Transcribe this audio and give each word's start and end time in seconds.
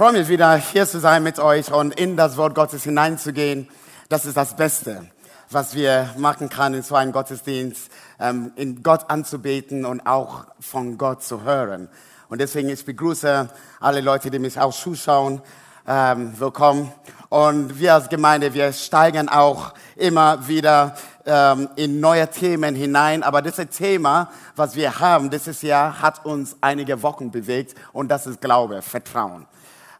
freue 0.00 0.12
mich 0.12 0.28
wieder, 0.28 0.56
hier 0.56 0.86
zu 0.86 0.98
sein 0.98 1.22
mit 1.22 1.38
euch 1.38 1.70
und 1.70 1.94
in 2.00 2.16
das 2.16 2.38
Wort 2.38 2.54
Gottes 2.54 2.84
hineinzugehen. 2.84 3.68
Das 4.08 4.24
ist 4.24 4.34
das 4.34 4.56
Beste, 4.56 5.04
was 5.50 5.74
wir 5.74 6.08
machen 6.16 6.48
können 6.48 6.76
in 6.76 6.82
so 6.82 6.94
einem 6.94 7.12
Gottesdienst, 7.12 7.90
ähm, 8.18 8.50
in 8.56 8.82
Gott 8.82 9.10
anzubeten 9.10 9.84
und 9.84 10.06
auch 10.06 10.46
von 10.58 10.96
Gott 10.96 11.22
zu 11.22 11.42
hören. 11.42 11.90
Und 12.30 12.40
deswegen, 12.40 12.70
ich 12.70 12.82
begrüße 12.82 13.50
alle 13.78 14.00
Leute, 14.00 14.30
die 14.30 14.38
mich 14.38 14.58
auch 14.58 14.72
zuschauen. 14.72 15.42
Ähm, 15.86 16.32
willkommen. 16.40 16.90
Und 17.28 17.78
wir 17.78 17.92
als 17.92 18.08
Gemeinde, 18.08 18.54
wir 18.54 18.72
steigen 18.72 19.28
auch 19.28 19.74
immer 19.96 20.48
wieder 20.48 20.96
ähm, 21.26 21.68
in 21.76 22.00
neue 22.00 22.26
Themen 22.30 22.74
hinein. 22.74 23.22
Aber 23.22 23.42
dieses 23.42 23.68
Thema, 23.68 24.30
was 24.56 24.76
wir 24.76 24.98
haben 24.98 25.28
dieses 25.28 25.60
Jahr, 25.60 26.00
hat 26.00 26.24
uns 26.24 26.56
einige 26.62 27.02
Wochen 27.02 27.30
bewegt. 27.30 27.74
Und 27.92 28.08
das 28.08 28.26
ist 28.26 28.40
Glaube, 28.40 28.80
Vertrauen. 28.80 29.46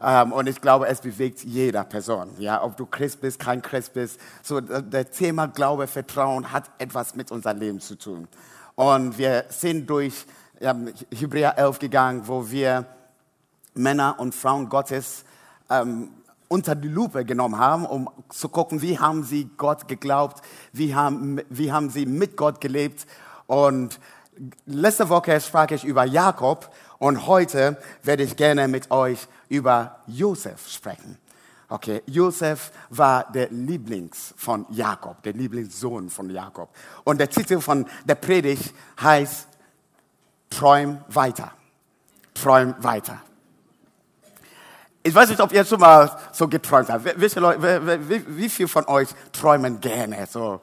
Ähm, 0.03 0.33
und 0.33 0.49
ich 0.49 0.61
glaube, 0.61 0.89
es 0.89 1.01
bewegt 1.01 1.45
jeder 1.45 1.85
Person. 1.85 2.31
Ja, 2.39 2.63
ob 2.63 2.77
du 2.77 2.87
Christ 2.87 3.21
bist, 3.21 3.39
kein 3.39 3.63
Christ 3.63 3.93
bist. 3.93 4.21
So, 4.43 4.61
das 4.61 5.11
Thema 5.11 5.47
Glaube, 5.47 5.87
Vertrauen 5.87 6.53
hat 6.53 6.71
etwas 6.79 7.15
mit 7.15 7.31
unserem 7.31 7.59
Leben 7.59 7.81
zu 7.81 7.97
tun. 7.97 8.29
Und 8.75 9.19
wir 9.19 9.45
sind 9.51 9.89
durch 9.91 10.27
ähm, 10.61 10.93
Hebräer 11.15 11.59
11 11.59 11.79
gegangen, 11.79 12.23
wo 12.27 12.51
wir 12.51 12.87
Männer 13.75 14.17
und 14.19 14.35
Frauen 14.35 14.69
Gottes 14.69 15.25
ähm, 15.69 16.11
unter 16.49 16.75
die 16.75 16.89
Lupe 16.89 17.25
genommen 17.25 17.59
haben, 17.59 17.87
um 17.87 18.11
zu 18.29 18.49
gucken, 18.49 18.83
wie 18.83 18.99
haben 18.99 19.23
sie 19.23 19.49
Gott 19.57 19.87
geglaubt, 19.87 20.43
wie 20.73 20.95
haben, 20.95 21.41
wie 21.49 21.71
haben 21.71 21.91
sie 21.91 22.07
mit 22.07 22.37
Gott 22.37 22.61
gelebt. 22.61 23.07
Und 23.47 24.01
letzte 24.67 25.09
Woche 25.09 25.41
sprach 25.41 25.71
ich 25.71 25.85
über 25.85 26.05
Jakob 26.05 26.71
und 27.01 27.27
heute 27.27 27.79
werde 28.03 28.23
ich 28.23 28.37
gerne 28.37 28.69
mit 28.69 28.91
euch 28.91 29.27
über 29.49 30.01
Josef 30.07 30.69
sprechen. 30.69 31.19
Okay, 31.69 32.03
Josef 32.07 32.71
war 32.91 33.33
der 33.33 33.49
Lieblings 33.49 34.35
von 34.37 34.67
Jakob, 34.69 35.23
der 35.23 35.33
Lieblingssohn 35.33 36.11
von 36.11 36.29
Jakob. 36.29 36.69
Und 37.05 37.19
der 37.19 37.31
Titel 37.31 37.61
von 37.61 37.87
der 38.05 38.17
Predigt 38.17 38.75
heißt 39.01 39.49
Träum 40.51 41.03
weiter. 41.09 41.53
Träum 42.35 42.75
weiter. 42.81 43.23
Ich 45.03 45.15
weiß 45.15 45.31
nicht, 45.31 45.41
ob 45.41 45.53
ihr 45.53 45.65
schon 45.65 45.81
mal 45.81 46.11
so 46.33 46.49
geträumt 46.49 46.91
habt. 46.91 47.19
Wie, 47.19 47.39
Leute, 47.39 48.09
wie, 48.11 48.37
wie 48.37 48.49
viel 48.51 48.69
von 48.69 48.85
euch 48.87 49.09
träumen 49.33 49.81
gerne? 49.81 50.27
So, 50.27 50.61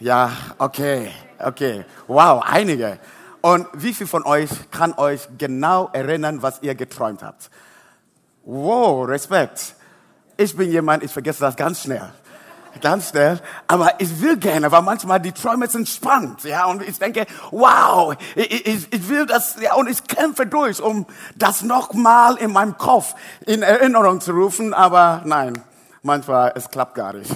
ja, 0.00 0.32
okay, 0.56 1.10
okay. 1.38 1.84
Wow, 2.06 2.42
einige. 2.46 2.98
Und 3.46 3.68
wie 3.74 3.94
viel 3.94 4.08
von 4.08 4.24
euch 4.24 4.50
kann 4.72 4.92
euch 4.94 5.28
genau 5.38 5.88
erinnern, 5.92 6.42
was 6.42 6.62
ihr 6.62 6.74
geträumt 6.74 7.22
habt? 7.22 7.48
Wow, 8.44 9.06
Respekt. 9.06 9.76
Ich 10.36 10.56
bin 10.56 10.68
jemand, 10.68 11.04
ich 11.04 11.12
vergesse 11.12 11.42
das 11.42 11.54
ganz 11.54 11.82
schnell. 11.82 12.12
Ganz 12.80 13.10
schnell. 13.10 13.40
Aber 13.68 14.00
ich 14.00 14.20
will 14.20 14.36
gerne, 14.36 14.72
weil 14.72 14.82
manchmal 14.82 15.20
die 15.20 15.30
Träume 15.30 15.68
sind 15.68 15.88
spannend. 15.88 16.42
Ja, 16.42 16.64
und 16.64 16.82
ich 16.82 16.98
denke, 16.98 17.24
wow, 17.52 18.16
ich, 18.34 18.66
ich, 18.66 18.92
ich 18.92 19.08
will 19.08 19.26
das, 19.26 19.60
ja, 19.60 19.74
und 19.74 19.88
ich 19.88 20.02
kämpfe 20.08 20.44
durch, 20.44 20.82
um 20.82 21.06
das 21.36 21.62
nochmal 21.62 22.38
in 22.38 22.50
meinem 22.50 22.76
Kopf 22.76 23.14
in 23.46 23.62
Erinnerung 23.62 24.20
zu 24.20 24.32
rufen. 24.32 24.74
Aber 24.74 25.22
nein, 25.24 25.62
manchmal, 26.02 26.50
es 26.56 26.68
klappt 26.68 26.96
gar 26.96 27.12
nicht. 27.12 27.30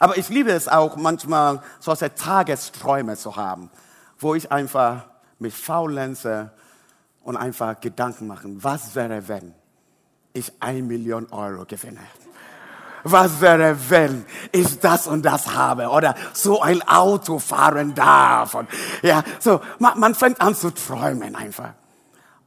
Aber 0.00 0.18
ich 0.18 0.28
liebe 0.28 0.50
es 0.50 0.66
auch 0.66 0.96
manchmal, 0.96 1.62
solche 1.78 2.12
Tagesträume 2.12 3.16
zu 3.16 3.36
haben, 3.36 3.70
wo 4.18 4.34
ich 4.34 4.50
einfach 4.50 5.04
mich 5.38 5.54
faulenze 5.54 6.50
und 7.22 7.36
einfach 7.36 7.80
Gedanken 7.80 8.26
machen, 8.26 8.62
was 8.62 8.94
wäre, 8.94 9.28
wenn 9.28 9.54
ich 10.32 10.52
ein 10.60 10.86
Million 10.86 11.26
Euro 11.32 11.64
gewinne? 11.64 12.00
Was 13.02 13.40
wäre, 13.40 13.76
wenn 13.88 14.24
ich 14.50 14.80
das 14.80 15.06
und 15.06 15.24
das 15.24 15.54
habe 15.54 15.88
oder 15.88 16.14
so 16.32 16.60
ein 16.60 16.82
Auto 16.82 17.38
fahren 17.38 17.94
darf? 17.94 18.54
Und, 18.54 18.68
ja, 19.02 19.22
so, 19.38 19.60
man, 19.78 19.98
man 20.00 20.14
fängt 20.14 20.40
an 20.40 20.54
zu 20.54 20.70
träumen 20.70 21.36
einfach. 21.36 21.74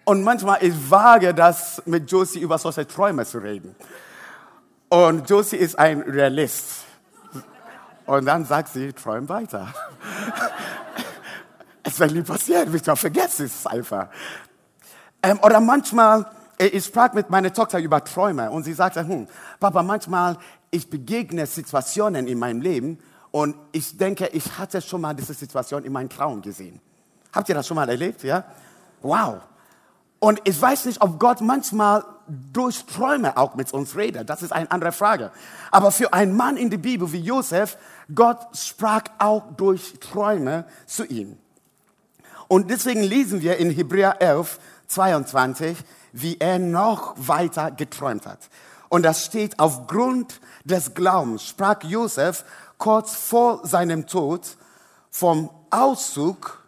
Und 0.03 0.24
manchmal, 0.24 0.58
ich 0.62 0.74
wage 0.90 1.34
das, 1.34 1.81
mit 1.85 2.12
Josie 2.12 2.40
über 2.40 2.58
solche 2.58 2.88
Träume 2.88 3.25
zu 3.25 3.38
reden. 3.38 3.75
Und 4.90 5.29
Josie 5.29 5.58
ist 5.58 5.78
ein 5.78 6.02
Realist. 6.02 6.84
Und 8.06 8.25
dann 8.25 8.44
sagt 8.44 8.69
sie, 8.69 8.91
träum 8.91 9.29
weiter. 9.29 9.72
es 11.84 12.00
wird 12.00 12.13
nie 12.13 12.22
passieren, 12.22 12.73
ich 12.73 12.84
vergesse 12.84 13.45
es 13.45 13.66
einfach. 13.66 14.07
Ähm, 15.22 15.40
oder 15.41 15.59
manchmal, 15.59 16.25
äh, 16.57 16.67
ich 16.67 16.85
sprach 16.85 17.13
mit 17.13 17.29
meiner 17.29 17.51
Tochter 17.51 17.79
über 17.79 18.03
Träume 18.03 18.50
und 18.51 18.63
sie 18.63 18.73
sagte, 18.73 19.06
hm, 19.06 19.28
Papa, 19.59 19.84
manchmal 19.84 20.38
ich 20.72 20.90
begegne 20.90 21.45
Situationen 21.45 22.28
in 22.28 22.40
meinem 22.40 22.62
Leben 22.62 23.00
und 23.31 23.56
ich 23.72 23.97
denke, 23.97 24.28
ich 24.28 24.57
hatte 24.57 24.81
schon 24.81 25.01
mal 25.01 25.13
diese 25.13 25.34
Situation 25.34 25.84
in 25.84 25.91
meinem 25.91 26.09
Traum 26.09 26.41
gesehen. 26.41 26.79
Habt 27.34 27.50
ihr 27.50 27.56
das 27.56 27.67
schon 27.67 27.75
mal 27.75 27.90
erlebt? 27.90 28.23
Ja? 28.23 28.44
Wow. 29.01 29.41
Und 30.19 30.41
ich 30.44 30.59
weiß 30.59 30.85
nicht, 30.85 31.01
ob 31.01 31.19
Gott 31.19 31.41
manchmal 31.41 32.03
durch 32.28 32.85
Träume 32.85 33.38
auch 33.38 33.56
mit 33.56 33.72
uns 33.73 33.96
redet. 33.96 34.29
Das 34.29 34.41
ist 34.41 34.51
eine 34.51 34.69
andere 34.69 34.91
Frage. 34.91 35.31
Aber 35.72 35.91
für 35.91 36.13
einen 36.13 36.35
Mann 36.35 36.57
in 36.57 36.69
der 36.69 36.78
Bibel 36.78 37.11
wie 37.11 37.22
Josef, 37.22 37.78
Gott 38.13 38.40
sprach 38.53 39.03
auch 39.17 39.44
durch 39.56 40.00
Träume 40.00 40.66
zu 40.85 41.06
ihm. 41.06 41.38
Und 42.50 42.70
deswegen 42.70 43.04
lesen 43.04 43.42
wir 43.42 43.58
in 43.58 43.70
Hebräer 43.70 44.22
11, 44.22 44.60
22, 44.88 45.78
wie 46.12 46.38
er 46.40 46.60
noch 46.60 47.14
weiter 47.16 47.72
geträumt 47.72 48.26
hat. 48.26 48.50
Und 48.90 49.04
das 49.04 49.24
steht, 49.24 49.60
aufgrund 49.60 50.42
des 50.66 50.96
Glaubens 50.96 51.46
sprach 51.46 51.84
Josef 51.84 52.44
kurz 52.80 53.16
vor 53.16 53.66
seinem 53.68 54.08
Tod 54.08 54.58
vom 55.12 55.52
Auszug 55.70 56.64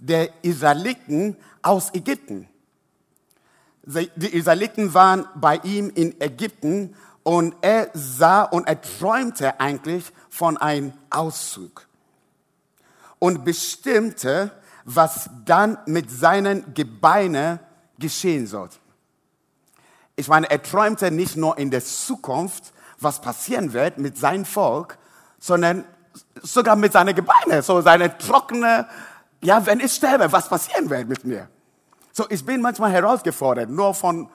der 0.00 0.30
Israeliten 0.42 1.36
aus 1.62 1.94
Ägypten. 1.94 2.48
Die 3.84 4.36
Israeliten 4.36 4.94
waren 4.94 5.28
bei 5.36 5.60
ihm 5.62 5.92
in 5.94 6.20
Ägypten 6.20 6.96
und 7.22 7.54
er 7.60 7.88
sah 7.94 8.42
und 8.42 8.66
er 8.66 8.80
träumte 8.80 9.60
eigentlich 9.60 10.12
von 10.28 10.56
einem 10.56 10.92
Auszug 11.10 11.86
und 13.20 13.44
bestimmte, 13.44 14.50
was 14.84 15.30
dann 15.44 15.78
mit 15.86 16.10
seinen 16.10 16.74
Gebeinen 16.74 17.58
geschehen 17.98 18.46
soll. 18.46 18.68
Ich 20.16 20.28
meine, 20.28 20.50
er 20.50 20.62
träumte 20.62 21.10
nicht 21.10 21.36
nur 21.36 21.58
in 21.58 21.70
der 21.70 21.84
Zukunft, 21.84 22.72
was 23.00 23.20
passieren 23.20 23.72
wird 23.72 23.98
mit 23.98 24.16
seinem 24.16 24.44
Volk, 24.44 24.98
sondern 25.38 25.84
sogar 26.42 26.76
mit 26.76 26.92
seinen 26.92 27.14
Gebeinen, 27.14 27.62
so 27.62 27.80
seine 27.80 28.16
trockene, 28.16 28.86
ja, 29.42 29.64
wenn 29.66 29.80
ich 29.80 29.92
sterbe, 29.92 30.30
was 30.30 30.48
passieren 30.48 30.88
wird 30.88 31.08
mit 31.08 31.24
mir. 31.24 31.48
So, 32.12 32.26
ich 32.28 32.44
bin 32.44 32.60
manchmal 32.60 32.92
herausgefordert, 32.92 33.68
nur 33.68 33.92
von 33.92 34.28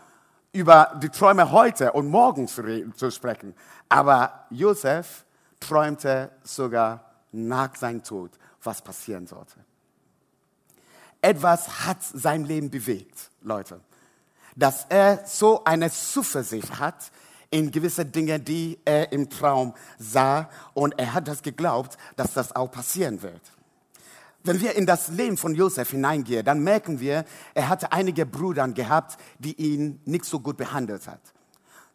über 0.52 1.00
die 1.02 1.10
Träume 1.10 1.52
heute 1.52 1.92
und 1.94 2.08
morgen 2.08 2.48
zu, 2.48 2.62
reden, 2.62 2.94
zu 2.96 3.12
sprechen. 3.12 3.56
Aber 3.88 4.46
Josef 4.50 5.24
träumte 5.60 6.32
sogar 6.44 7.06
nach 7.32 7.76
seinem 7.76 8.04
Tod, 8.04 8.32
was 8.64 8.82
passieren 8.82 9.28
sollte. 9.28 9.56
Etwas 11.22 11.86
hat 11.86 11.98
sein 12.02 12.46
Leben 12.46 12.70
bewegt, 12.70 13.30
Leute. 13.42 13.82
Dass 14.56 14.86
er 14.90 15.26
so 15.26 15.64
eine 15.64 15.92
Zuversicht 15.92 16.80
hat 16.80 17.12
in 17.50 17.72
gewisse 17.72 18.06
Dinge, 18.06 18.40
die 18.40 18.78
er 18.86 19.12
im 19.12 19.30
Traum 19.30 19.74
sah. 19.98 20.50
Und 20.74 20.98
er 20.98 21.14
hat 21.14 21.28
das 21.28 21.42
geglaubt, 21.42 21.98
dass 22.16 22.34
das 22.34 22.56
auch 22.56 22.72
passieren 22.72 23.22
wird. 23.22 23.42
Wenn 24.44 24.62
wir 24.62 24.76
in 24.76 24.86
das 24.86 25.10
Leben 25.10 25.36
von 25.36 25.54
Josef 25.54 25.92
hineingehen, 25.92 26.46
dann 26.46 26.64
merken 26.64 27.00
wir, 27.00 27.26
er 27.54 27.68
hatte 27.68 27.92
einige 27.92 28.26
Brüder 28.26 28.68
gehabt, 28.70 29.20
die 29.38 29.54
ihn 29.56 30.00
nicht 30.06 30.26
so 30.26 30.40
gut 30.40 30.56
behandelt 30.56 31.08
hat. 31.08 31.22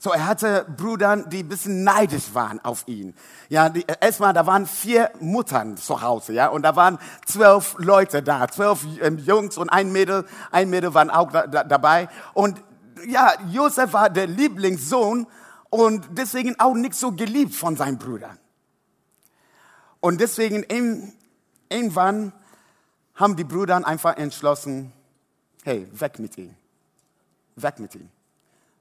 So, 0.05 0.13
er 0.13 0.27
hatte 0.27 0.67
Brüder, 0.77 1.17
die 1.17 1.39
ein 1.39 1.49
bisschen 1.49 1.83
neidisch 1.83 2.35
waren 2.35 2.63
auf 2.63 2.87
ihn. 2.87 3.15
Ja, 3.49 3.71
die, 3.71 3.87
erstmal, 4.03 4.35
da 4.35 4.45
waren 4.45 4.67
vier 4.67 5.11
Muttern 5.19 5.79
zu 5.79 6.03
Hause, 6.03 6.35
ja, 6.35 6.49
und 6.49 6.61
da 6.61 6.77
waren 6.77 6.99
zwölf 7.25 7.75
Leute 7.79 8.23
da, 8.23 8.47
zwölf 8.49 8.85
ähm, 9.01 9.17
Jungs 9.17 9.57
und 9.57 9.71
ein 9.71 9.93
Mädel, 9.93 10.27
ein 10.51 10.69
Mädel 10.69 10.93
waren 10.93 11.09
auch 11.09 11.33
da, 11.33 11.47
da, 11.47 11.65
dabei. 11.65 12.11
Und 12.35 12.63
ja, 13.07 13.33
Josef 13.51 13.95
war 13.95 14.11
der 14.11 14.27
Lieblingssohn 14.27 15.27
und 15.71 16.07
deswegen 16.11 16.61
auch 16.61 16.75
nicht 16.75 16.97
so 16.97 17.13
geliebt 17.13 17.55
von 17.55 17.75
seinen 17.75 17.97
Brüdern. 17.97 18.39
Und 20.01 20.21
deswegen 20.21 20.67
irgendwann 21.71 22.35
haben 23.15 23.37
die 23.37 23.45
Brüder 23.45 23.87
einfach 23.87 24.19
entschlossen, 24.19 24.93
hey, 25.63 25.89
weg 25.99 26.19
mit 26.19 26.37
ihm. 26.37 26.55
Weg 27.57 27.79
mit 27.79 27.95
ihm. 27.95 28.11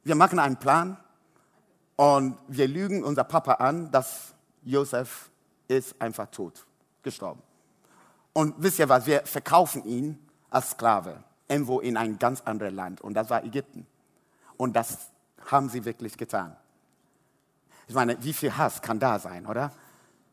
Wir 0.04 0.16
machen 0.16 0.38
einen 0.38 0.58
Plan 0.58 0.98
und 1.96 2.38
wir 2.48 2.68
lügen 2.68 3.04
unser 3.04 3.24
Papa 3.24 3.54
an, 3.54 3.92
dass 3.92 4.34
Josef 4.64 5.30
ist 5.68 6.00
einfach 6.02 6.28
tot, 6.28 6.66
gestorben. 7.04 7.42
Und 8.34 8.56
wisst 8.58 8.80
ihr 8.80 8.90
was, 8.90 9.06
wir 9.06 9.22
verkaufen 9.26 9.84
ihn 9.86 10.18
als 10.50 10.72
Sklave, 10.72 11.24
irgendwo 11.48 11.80
in 11.80 11.98
ein 11.98 12.18
ganz 12.18 12.42
anderes 12.42 12.74
Land. 12.74 13.02
Und 13.02 13.14
das 13.14 13.30
war 13.30 13.44
Ägypten. 13.44 13.86
Und 14.58 14.76
das 14.76 15.12
haben 15.52 15.70
sie 15.70 15.86
wirklich 15.86 16.18
getan. 16.18 16.56
Ich 17.88 17.96
meine, 17.96 18.24
wie 18.24 18.34
viel 18.34 18.58
Hass 18.58 18.82
kann 18.82 19.00
da 19.00 19.20
sein, 19.20 19.46
oder? 19.46 19.72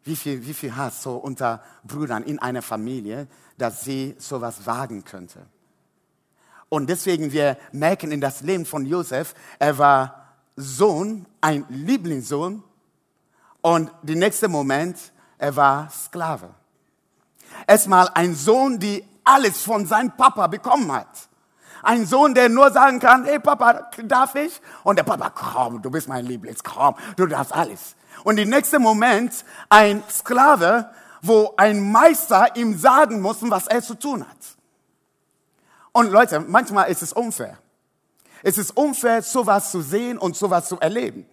Wie 0.05 0.17
viel, 0.17 0.47
wie 0.47 0.55
viel 0.55 0.75
Hass 0.77 1.03
so 1.03 1.17
unter 1.17 1.63
Brüdern 1.85 2.23
in 2.23 2.39
einer 2.39 2.63
Familie, 2.63 3.27
dass 3.59 3.83
sie 3.83 4.15
sowas 4.19 4.65
wagen 4.65 5.05
könnte. 5.05 5.45
Und 6.71 6.89
deswegen, 6.89 7.33
wir 7.33 7.59
merken 7.73 8.13
in 8.13 8.21
das 8.21 8.41
Leben 8.41 8.65
von 8.65 8.87
Josef, 8.87 9.35
er 9.59 9.77
war 9.77 10.20
Sohn, 10.61 11.27
ein 11.41 11.65
Lieblingssohn. 11.69 12.63
Und 13.63 13.91
der 14.03 14.17
nächste 14.17 14.49
Moment, 14.49 14.97
er 15.39 15.57
war 15.57 15.91
Sklave. 15.91 16.51
Erstmal 17.67 18.09
ein 18.15 18.35
Sohn, 18.35 18.79
der 18.79 19.01
alles 19.25 19.63
von 19.63 19.87
seinem 19.87 20.17
Papa 20.17 20.47
bekommen 20.47 20.91
hat. 20.93 21.29
Ein 21.83 22.07
Sohn, 22.07 22.35
der 22.35 22.49
nur 22.49 22.71
sagen 22.71 23.01
kann, 23.01 23.25
hey 23.25 23.39
Papa, 23.39 23.91
darf 24.05 24.35
ich? 24.35 24.61
Und 24.85 24.97
der 24.99 25.03
Papa, 25.03 25.31
komm, 25.31 25.81
du 25.81 25.91
bist 25.91 26.09
mein 26.09 26.27
Lieblings, 26.27 26.63
komm, 26.63 26.95
du 27.17 27.27
darfst 27.27 27.55
alles. 27.55 27.97
Und 28.23 28.39
im 28.39 28.51
nächsten 28.51 28.83
Moment 28.83 29.45
ein 29.69 30.03
Sklave, 30.11 30.91
wo 31.23 31.55
ein 31.57 31.91
Meister 31.91 32.55
ihm 32.57 32.79
sagen 32.79 33.21
muss, 33.21 33.39
was 33.41 33.67
er 33.67 33.83
zu 33.83 33.95
tun 33.95 34.29
hat. 34.29 34.37
Und 35.93 36.11
Leute, 36.11 36.41
manchmal 36.41 36.91
ist 36.91 37.03
es 37.03 37.13
unfair. 37.13 37.59
Es 38.43 38.59
ist 38.59 38.77
unfair, 38.77 39.23
sowas 39.23 39.71
zu 39.71 39.81
sehen 39.81 40.19
und 40.19 40.37
sowas 40.37 40.69
zu 40.69 40.79
erleben. 40.79 41.27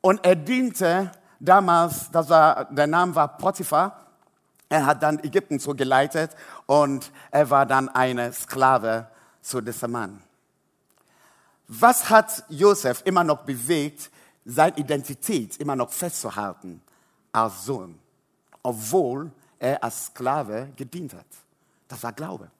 Und 0.00 0.24
er 0.24 0.36
diente 0.36 1.12
damals, 1.38 2.10
das 2.10 2.28
war, 2.28 2.64
der 2.66 2.86
Name 2.86 3.14
war 3.14 3.36
Potiphar. 3.36 4.06
Er 4.68 4.86
hat 4.86 5.02
dann 5.02 5.18
Ägypten 5.24 5.58
so 5.58 5.74
geleitet 5.74 6.30
und 6.66 7.10
er 7.30 7.50
war 7.50 7.66
dann 7.66 7.88
eine 7.88 8.32
Sklave 8.32 9.08
zu 9.42 9.60
diesem 9.60 9.92
Mann. 9.92 10.22
Was 11.66 12.08
hat 12.10 12.44
Josef 12.48 13.02
immer 13.04 13.24
noch 13.24 13.42
bewegt, 13.42 14.10
seine 14.44 14.76
Identität 14.76 15.56
immer 15.58 15.76
noch 15.76 15.92
festzuhalten 15.92 16.82
als 17.32 17.64
Sohn, 17.64 17.98
obwohl 18.62 19.30
er 19.58 19.82
als 19.82 20.06
Sklave 20.06 20.70
gedient 20.76 21.14
hat? 21.14 21.26
Das 21.86 22.02
war 22.02 22.12
Glaube. 22.12 22.50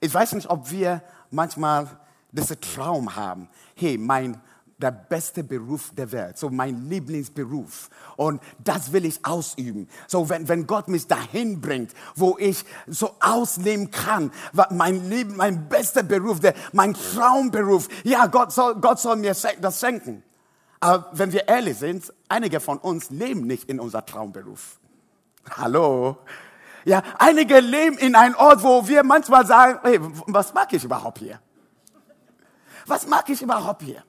Ich 0.00 0.12
weiß 0.12 0.32
nicht, 0.32 0.50
ob 0.50 0.70
wir 0.70 1.02
manchmal 1.32 1.88
diesen 2.30 2.60
Traum 2.60 3.14
haben. 3.14 3.48
Hey, 3.74 3.98
mein 3.98 4.40
der 4.82 4.90
beste 4.90 5.44
Beruf 5.44 5.92
der 5.96 6.10
Welt, 6.10 6.36
so 6.36 6.50
mein 6.50 6.88
Lieblingsberuf. 6.88 7.88
Und 8.16 8.42
das 8.58 8.92
will 8.92 9.04
ich 9.04 9.24
ausüben. 9.24 9.88
So, 10.08 10.28
wenn, 10.28 10.48
wenn 10.48 10.66
Gott 10.66 10.88
mich 10.88 11.06
dahin 11.06 11.60
bringt, 11.60 11.92
wo 12.16 12.36
ich 12.38 12.64
so 12.88 13.14
ausleben 13.20 13.90
kann, 13.90 14.32
mein 14.70 15.08
Leben, 15.08 15.36
mein 15.36 15.68
bester 15.68 16.02
Beruf, 16.02 16.40
der, 16.40 16.54
mein 16.72 16.94
Traumberuf. 16.94 17.88
Ja, 18.02 18.26
Gott 18.26 18.52
soll, 18.52 18.74
Gott 18.76 18.98
soll 18.98 19.16
mir 19.16 19.34
das 19.60 19.80
schenken. 19.80 20.22
Aber 20.80 21.08
wenn 21.12 21.32
wir 21.32 21.46
ehrlich 21.46 21.78
sind, 21.78 22.12
einige 22.28 22.58
von 22.58 22.78
uns 22.78 23.10
leben 23.10 23.46
nicht 23.46 23.70
in 23.70 23.78
unser 23.78 24.04
Traumberuf. 24.04 24.80
Hallo? 25.48 26.18
Ja, 26.84 27.02
einige 27.18 27.60
leben 27.60 27.96
in 27.98 28.14
einem 28.14 28.34
Ort, 28.34 28.62
wo 28.62 28.86
wir 28.86 29.04
manchmal 29.04 29.46
sagen, 29.46 29.78
hey, 29.82 30.00
was 30.26 30.52
mag 30.52 30.72
ich 30.72 30.84
überhaupt 30.84 31.18
hier? 31.18 31.38
Was 32.86 33.06
mag 33.06 33.28
ich 33.28 33.40
überhaupt 33.40 33.82
hier? 33.82 34.02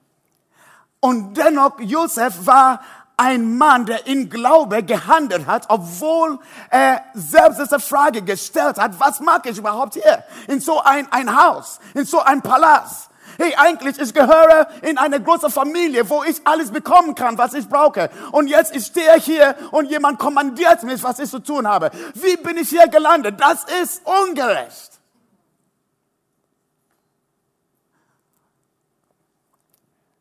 Und 1.00 1.38
dennoch, 1.38 1.80
Josef 1.80 2.46
war 2.46 2.82
ein 3.18 3.58
Mann, 3.58 3.86
der 3.86 4.08
in 4.08 4.30
Glaube 4.30 4.84
gehandelt 4.84 5.46
hat, 5.46 5.66
obwohl 5.70 6.40
er 6.70 7.04
selbst 7.14 7.60
diese 7.60 7.80
Frage 7.80 8.22
gestellt 8.22 8.80
hat, 8.80 9.00
was 9.00 9.20
mag 9.20 9.46
ich 9.46 9.58
überhaupt 9.58 9.94
hier? 9.94 10.24
In 10.48 10.60
so 10.60 10.82
ein, 10.82 11.12
ein 11.12 11.36
Haus, 11.36 11.80
in 11.94 12.06
so 12.06 12.20
ein 12.20 12.42
Palast. 12.42 13.10
Hey, 13.38 13.54
eigentlich, 13.56 14.00
ich 14.00 14.14
gehöre 14.14 14.68
in 14.82 14.98
eine 14.98 15.22
große 15.22 15.50
Familie, 15.50 16.10
wo 16.10 16.24
ich 16.24 16.46
alles 16.46 16.72
bekommen 16.72 17.16
kann, 17.16 17.38
was 17.38 17.54
ich 17.54 17.68
brauche. 17.68 18.10
Und 18.32 18.48
jetzt, 18.48 18.76
ich 18.76 18.86
stehe 18.86 19.20
hier 19.20 19.56
und 19.72 19.90
jemand 19.90 20.20
kommandiert 20.20 20.84
mich, 20.84 21.04
was 21.04 21.20
ich 21.20 21.30
zu 21.30 21.40
tun 21.40 21.68
habe. 21.68 21.92
Wie 22.14 22.38
bin 22.38 22.58
ich 22.58 22.70
hier 22.70 22.88
gelandet? 22.88 23.40
Das 23.40 23.66
ist 23.82 24.02
ungerecht. 24.06 24.92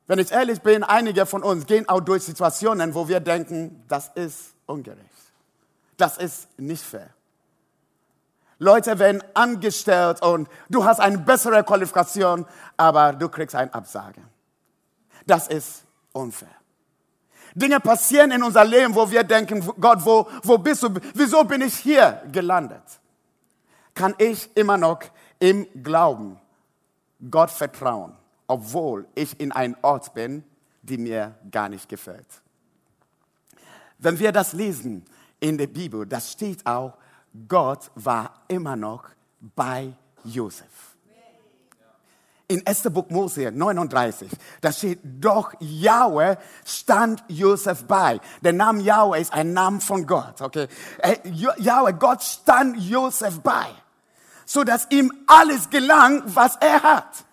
Wenn 0.06 0.18
ich 0.18 0.30
ehrlich 0.30 0.60
bin, 0.60 0.82
einige 0.82 1.26
von 1.26 1.42
uns 1.42 1.64
gehen 1.64 1.88
auch 1.88 2.00
durch 2.00 2.24
Situationen, 2.24 2.94
wo 2.94 3.08
wir 3.08 3.20
denken, 3.20 3.82
das 3.88 4.10
ist 4.14 4.52
ungerecht. 4.66 5.00
Das 5.96 6.18
ist 6.18 6.48
nicht 6.58 6.82
fair. 6.82 7.08
Leute 8.62 8.98
werden 8.98 9.22
angestellt 9.34 10.22
und 10.22 10.48
du 10.68 10.84
hast 10.84 11.00
eine 11.00 11.18
bessere 11.18 11.64
Qualifikation, 11.64 12.46
aber 12.76 13.12
du 13.12 13.28
kriegst 13.28 13.54
eine 13.54 13.72
Absage. 13.74 14.20
Das 15.26 15.48
ist 15.48 15.84
unfair. 16.12 16.48
Dinge 17.54 17.80
passieren 17.80 18.30
in 18.30 18.42
unser 18.42 18.64
Leben, 18.64 18.94
wo 18.94 19.10
wir 19.10 19.24
denken, 19.24 19.68
Gott, 19.80 19.98
wo, 20.04 20.28
wo 20.42 20.58
bist 20.58 20.82
du? 20.82 20.88
Wieso 21.14 21.44
bin 21.44 21.60
ich 21.60 21.74
hier 21.76 22.22
gelandet? 22.30 22.82
Kann 23.94 24.14
ich 24.18 24.48
immer 24.56 24.78
noch 24.78 25.00
im 25.38 25.66
Glauben 25.82 26.40
Gott 27.30 27.50
vertrauen? 27.50 28.16
obwohl 28.52 29.06
ich 29.14 29.40
in 29.40 29.50
einem 29.50 29.76
Ort 29.80 30.12
bin, 30.12 30.44
die 30.82 30.98
mir 30.98 31.34
gar 31.50 31.70
nicht 31.70 31.88
gefällt. 31.88 32.26
Wenn 33.98 34.18
wir 34.18 34.30
das 34.30 34.52
lesen 34.52 35.06
in 35.40 35.56
der 35.56 35.68
Bibel, 35.68 36.06
das 36.06 36.32
steht 36.32 36.66
auch, 36.66 36.92
Gott 37.48 37.90
war 37.94 38.42
immer 38.48 38.76
noch 38.76 39.04
bei 39.40 39.92
Josef. 40.24 40.66
In 42.48 42.66
1. 42.66 42.82
Buch 42.90 43.08
Mose 43.08 43.50
39, 43.50 44.30
da 44.60 44.72
steht, 44.72 45.00
doch 45.02 45.54
Yahweh 45.60 46.36
stand 46.66 47.24
Josef 47.28 47.84
bei. 47.84 48.20
Der 48.42 48.52
Name 48.52 48.82
Yahweh 48.82 49.22
ist 49.22 49.32
ein 49.32 49.54
Name 49.54 49.80
von 49.80 50.06
Gott, 50.06 50.42
okay? 50.42 50.68
Yahweh, 51.24 51.94
Gott 51.94 52.22
stand 52.22 52.76
Josef 52.76 53.40
bei, 53.40 53.68
so 54.44 54.64
dass 54.64 54.90
ihm 54.90 55.10
alles 55.26 55.70
gelang, 55.70 56.22
was 56.26 56.56
er 56.56 56.82
hat 56.82 57.24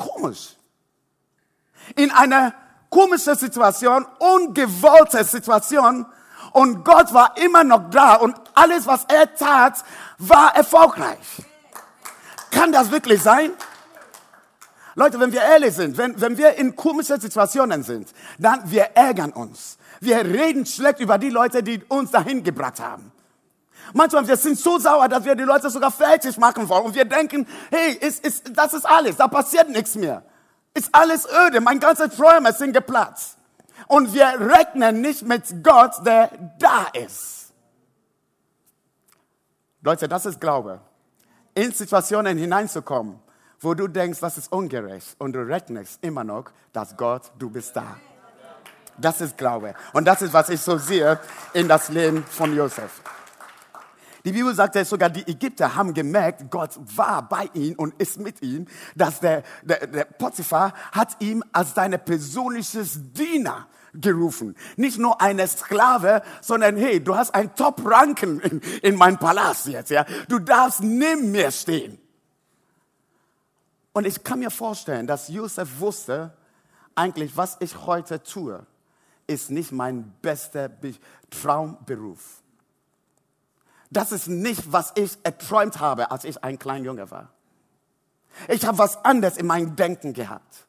komisch. 0.00 0.56
In 1.96 2.10
einer 2.10 2.54
komischen 2.88 3.36
Situation, 3.36 4.06
ungewollte 4.18 5.24
Situation. 5.24 6.06
Und 6.52 6.84
Gott 6.84 7.12
war 7.12 7.36
immer 7.36 7.64
noch 7.64 7.90
da 7.90 8.14
und 8.14 8.49
alles, 8.60 8.86
was 8.86 9.04
er 9.08 9.34
tat, 9.34 9.84
war 10.18 10.54
erfolgreich. 10.54 11.18
Kann 12.50 12.72
das 12.72 12.90
wirklich 12.90 13.22
sein? 13.22 13.52
Leute, 14.94 15.20
wenn 15.20 15.32
wir 15.32 15.42
ehrlich 15.42 15.74
sind, 15.74 15.96
wenn, 15.96 16.20
wenn 16.20 16.36
wir 16.36 16.56
in 16.56 16.74
komischen 16.74 17.20
Situationen 17.20 17.82
sind, 17.82 18.08
dann 18.38 18.70
wir 18.70 18.90
ärgern 18.94 19.32
uns. 19.32 19.78
Wir 20.00 20.18
reden 20.24 20.66
schlecht 20.66 21.00
über 21.00 21.16
die 21.18 21.30
Leute, 21.30 21.62
die 21.62 21.82
uns 21.88 22.10
dahin 22.10 22.42
gebracht 22.42 22.80
haben. 22.80 23.12
Manchmal 23.92 24.26
wir 24.26 24.36
sind 24.36 24.58
so 24.58 24.78
sauer, 24.78 25.08
dass 25.08 25.24
wir 25.24 25.34
die 25.34 25.44
Leute 25.44 25.70
sogar 25.70 25.90
fertig 25.90 26.36
machen 26.38 26.68
wollen 26.68 26.86
und 26.86 26.94
wir 26.94 27.04
denken, 27.04 27.46
hey, 27.70 27.92
ist, 27.94 28.24
ist, 28.24 28.50
das 28.54 28.72
ist 28.72 28.84
alles, 28.84 29.16
da 29.16 29.28
passiert 29.28 29.68
nichts 29.68 29.94
mehr. 29.94 30.22
Ist 30.74 30.88
alles 30.92 31.26
öde, 31.46 31.60
mein 31.60 31.80
ganze 31.80 32.08
Träume 32.08 32.52
sind 32.52 32.72
geplatzt. 32.72 33.36
Und 33.88 34.12
wir 34.12 34.26
rechnen 34.38 35.00
nicht 35.00 35.22
mit 35.22 35.64
Gott, 35.64 35.92
der 36.04 36.30
da 36.58 36.86
ist. 36.92 37.39
Leute, 39.82 40.08
das 40.08 40.26
ist 40.26 40.40
Glaube. 40.40 40.80
In 41.54 41.72
Situationen 41.72 42.36
hineinzukommen, 42.36 43.18
wo 43.60 43.74
du 43.74 43.88
denkst, 43.88 44.20
das 44.20 44.36
ist 44.36 44.52
ungerecht 44.52 45.16
und 45.18 45.32
du 45.32 45.40
rechnest 45.40 46.04
immer 46.04 46.22
noch, 46.22 46.46
dass 46.72 46.96
Gott, 46.96 47.32
du 47.38 47.48
bist 47.50 47.74
da. 47.74 47.96
Das 48.98 49.20
ist 49.22 49.38
Glaube. 49.38 49.74
Und 49.94 50.04
das 50.04 50.20
ist, 50.20 50.32
was 50.34 50.50
ich 50.50 50.60
so 50.60 50.76
sehe 50.76 51.18
in 51.54 51.66
das 51.66 51.88
Leben 51.88 52.24
von 52.24 52.54
Josef. 52.54 53.00
Die 54.22 54.32
Bibel 54.32 54.54
sagt 54.54 54.74
ja 54.74 54.84
sogar, 54.84 55.08
die 55.08 55.26
Ägypter 55.26 55.74
haben 55.74 55.94
gemerkt, 55.94 56.50
Gott 56.50 56.78
war 56.94 57.26
bei 57.26 57.48
ihnen 57.54 57.76
und 57.76 57.94
ist 57.98 58.20
mit 58.20 58.42
ihnen, 58.42 58.68
dass 58.94 59.20
der, 59.20 59.42
der, 59.62 59.86
der 59.86 60.04
Potiphar 60.04 60.74
hat 60.92 61.16
ihm 61.20 61.42
als 61.52 61.74
seine 61.74 61.98
persönliches 61.98 62.98
Diener 63.14 63.66
gerufen. 63.94 64.56
Nicht 64.76 64.98
nur 64.98 65.20
eine 65.20 65.46
Sklave, 65.46 66.22
sondern 66.40 66.76
hey, 66.76 67.02
du 67.02 67.16
hast 67.16 67.34
ein 67.34 67.54
Top-Ranken 67.54 68.40
in, 68.40 68.60
in 68.82 68.96
meinem 68.96 69.18
Palast 69.18 69.66
jetzt, 69.66 69.90
ja. 69.90 70.04
Du 70.28 70.38
darfst 70.38 70.82
neben 70.82 71.30
mir 71.30 71.50
stehen. 71.50 71.98
Und 73.92 74.06
ich 74.06 74.22
kann 74.22 74.38
mir 74.38 74.50
vorstellen, 74.50 75.06
dass 75.06 75.28
Josef 75.28 75.80
wusste, 75.80 76.32
eigentlich, 76.94 77.36
was 77.36 77.56
ich 77.60 77.86
heute 77.86 78.22
tue, 78.22 78.64
ist 79.26 79.50
nicht 79.50 79.72
mein 79.72 80.12
bester 80.22 80.70
Traumberuf. 81.30 82.42
Das 83.90 84.12
ist 84.12 84.28
nicht, 84.28 84.72
was 84.72 84.92
ich 84.94 85.18
erträumt 85.22 85.80
habe, 85.80 86.10
als 86.10 86.24
ich 86.24 86.42
ein 86.44 86.58
kleiner 86.58 86.84
Junge 86.84 87.10
war. 87.10 87.30
Ich 88.48 88.64
habe 88.64 88.78
was 88.78 89.04
anderes 89.04 89.36
in 89.36 89.46
meinem 89.46 89.74
Denken 89.74 90.12
gehabt. 90.12 90.66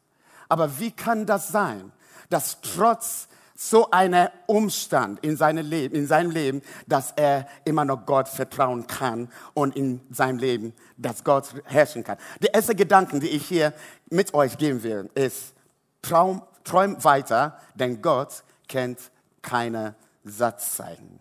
Aber 0.49 0.79
wie 0.79 0.91
kann 0.91 1.25
das 1.25 1.49
sein, 1.49 1.91
dass 2.31 2.59
trotz 2.61 3.27
so 3.55 3.91
einen 3.91 4.27
Umstand 4.47 5.19
in, 5.19 5.37
seine 5.37 5.61
Leben, 5.61 5.93
in 5.93 6.07
seinem 6.07 6.31
Leben, 6.31 6.63
dass 6.87 7.11
er 7.11 7.47
immer 7.63 7.85
noch 7.85 8.07
Gott 8.07 8.27
vertrauen 8.27 8.87
kann 8.87 9.29
und 9.53 9.75
in 9.75 10.01
seinem 10.09 10.39
Leben, 10.39 10.73
dass 10.97 11.23
Gott 11.23 11.53
herrschen 11.65 12.03
kann. 12.03 12.17
Der 12.41 12.55
erste 12.55 12.73
Gedanke, 12.73 13.19
den 13.19 13.29
ich 13.29 13.45
hier 13.45 13.71
mit 14.09 14.33
euch 14.33 14.57
geben 14.57 14.81
will, 14.81 15.11
ist, 15.13 15.53
traum, 16.01 16.41
träum 16.63 17.03
weiter, 17.03 17.59
denn 17.75 18.01
Gott 18.01 18.43
kennt 18.67 18.99
keine 19.43 19.93
Satzzeichen. 20.23 21.19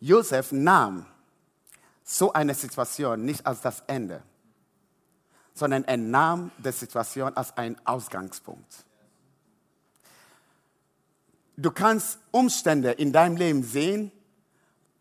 Josef 0.00 0.50
nahm 0.50 1.06
so 2.02 2.32
eine 2.32 2.54
Situation 2.54 3.24
nicht 3.24 3.46
als 3.46 3.60
das 3.60 3.84
Ende, 3.86 4.22
sondern 5.58 5.84
er 5.84 5.96
nahm 5.96 6.50
die 6.58 6.72
Situation 6.72 7.36
als 7.36 7.56
einen 7.56 7.76
Ausgangspunkt. 7.84 8.84
Du 11.56 11.70
kannst 11.72 12.18
Umstände 12.30 12.92
in 12.92 13.12
deinem 13.12 13.36
Leben 13.36 13.62
sehen 13.64 14.12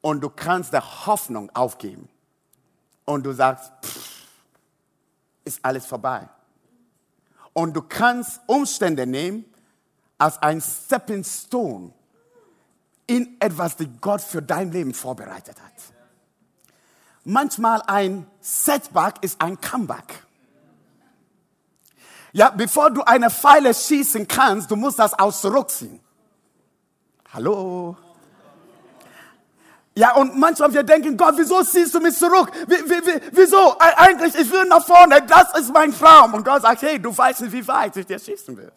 und 0.02 0.22
du 0.22 0.30
kannst 0.30 0.74
der 0.74 1.06
Hoffnung 1.06 1.50
aufgeben. 1.56 2.10
Und 3.06 3.24
du 3.26 3.32
sagst, 3.32 3.72
pff, 3.84 4.26
ist 5.46 5.60
alles 5.64 5.86
vorbei. 5.86 6.28
Und 7.54 7.74
du 7.74 7.82
kannst 7.82 8.42
Umstände 8.48 9.06
nehmen 9.06 9.46
als 10.18 10.42
ein 10.42 10.62
Stepping 10.62 11.24
Stone 11.24 11.94
in 13.06 13.38
etwas, 13.40 13.76
das 13.76 13.88
Gott 14.02 14.22
für 14.22 14.42
dein 14.42 14.72
Leben 14.72 14.94
vorbereitet 14.94 15.62
hat. 15.62 15.74
Manchmal 17.24 17.82
ein 17.88 18.26
Setback 18.42 19.16
ist 19.22 19.42
ein 19.42 19.60
Comeback. 19.60 20.27
Ja, 22.34 22.50
bevor 22.50 22.92
du 22.92 23.02
eine 23.04 23.30
Pfeile 23.30 23.74
schießen 23.74 24.28
kannst, 24.28 24.70
du 24.70 24.76
musst 24.76 25.00
das 25.00 25.14
aus 25.18 25.42
zurückziehen. 25.42 26.00
Hallo? 27.34 27.98
Ja, 29.96 30.14
und 30.14 30.38
manchmal 30.38 30.72
wir 30.74 30.84
denken, 30.84 31.18
Gott, 31.18 31.34
wieso 31.38 31.64
ziehst 31.64 31.94
du 31.96 32.00
mich 32.00 32.16
zurück? 32.16 32.52
wieso? 33.32 33.76
Eigentlich, 33.80 34.36
ich 34.36 34.52
will 34.52 34.66
nach 34.66 34.86
vorne, 34.86 35.24
das 35.24 35.60
ist 35.60 35.74
mein 35.74 35.92
Traum. 35.92 36.36
Und 36.36 36.46
Gott 36.46 36.62
sagt, 36.62 36.84
hey, 36.84 37.00
du 37.00 37.18
weißt 37.18 37.42
nicht, 37.42 37.52
wie 37.52 37.68
weit 37.68 37.98
ich 37.98 38.06
dir 38.06 38.20
schießen 38.20 38.56
will. 38.56 38.72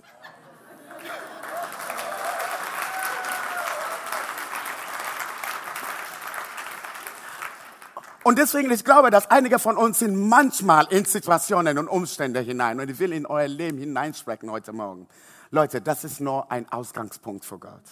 Und 8.23 8.39
deswegen, 8.39 8.71
ich 8.71 8.85
glaube, 8.85 9.11
dass 9.11 9.31
einige 9.31 9.59
von 9.59 9.79
uns 9.79 10.01
sind 10.01 10.29
manchmal 10.29 10.87
in 10.91 11.07
Situationen 11.07 11.79
und 11.79 11.89
Umstände 11.89 12.41
hinein. 12.41 12.79
Und 12.79 12.91
ich 12.91 12.99
will 12.99 13.13
in 13.13 13.25
euer 13.25 13.49
Leben 13.49 13.79
hineinsprechen 13.79 14.51
heute 14.51 14.73
Morgen. 14.73 15.07
Leute, 15.51 15.81
das 15.81 16.05
ist 16.05 16.21
nur 16.21 16.51
ein 16.53 16.71
Ausgangspunkt 16.71 17.45
für 17.45 17.59
Gott. 17.59 17.83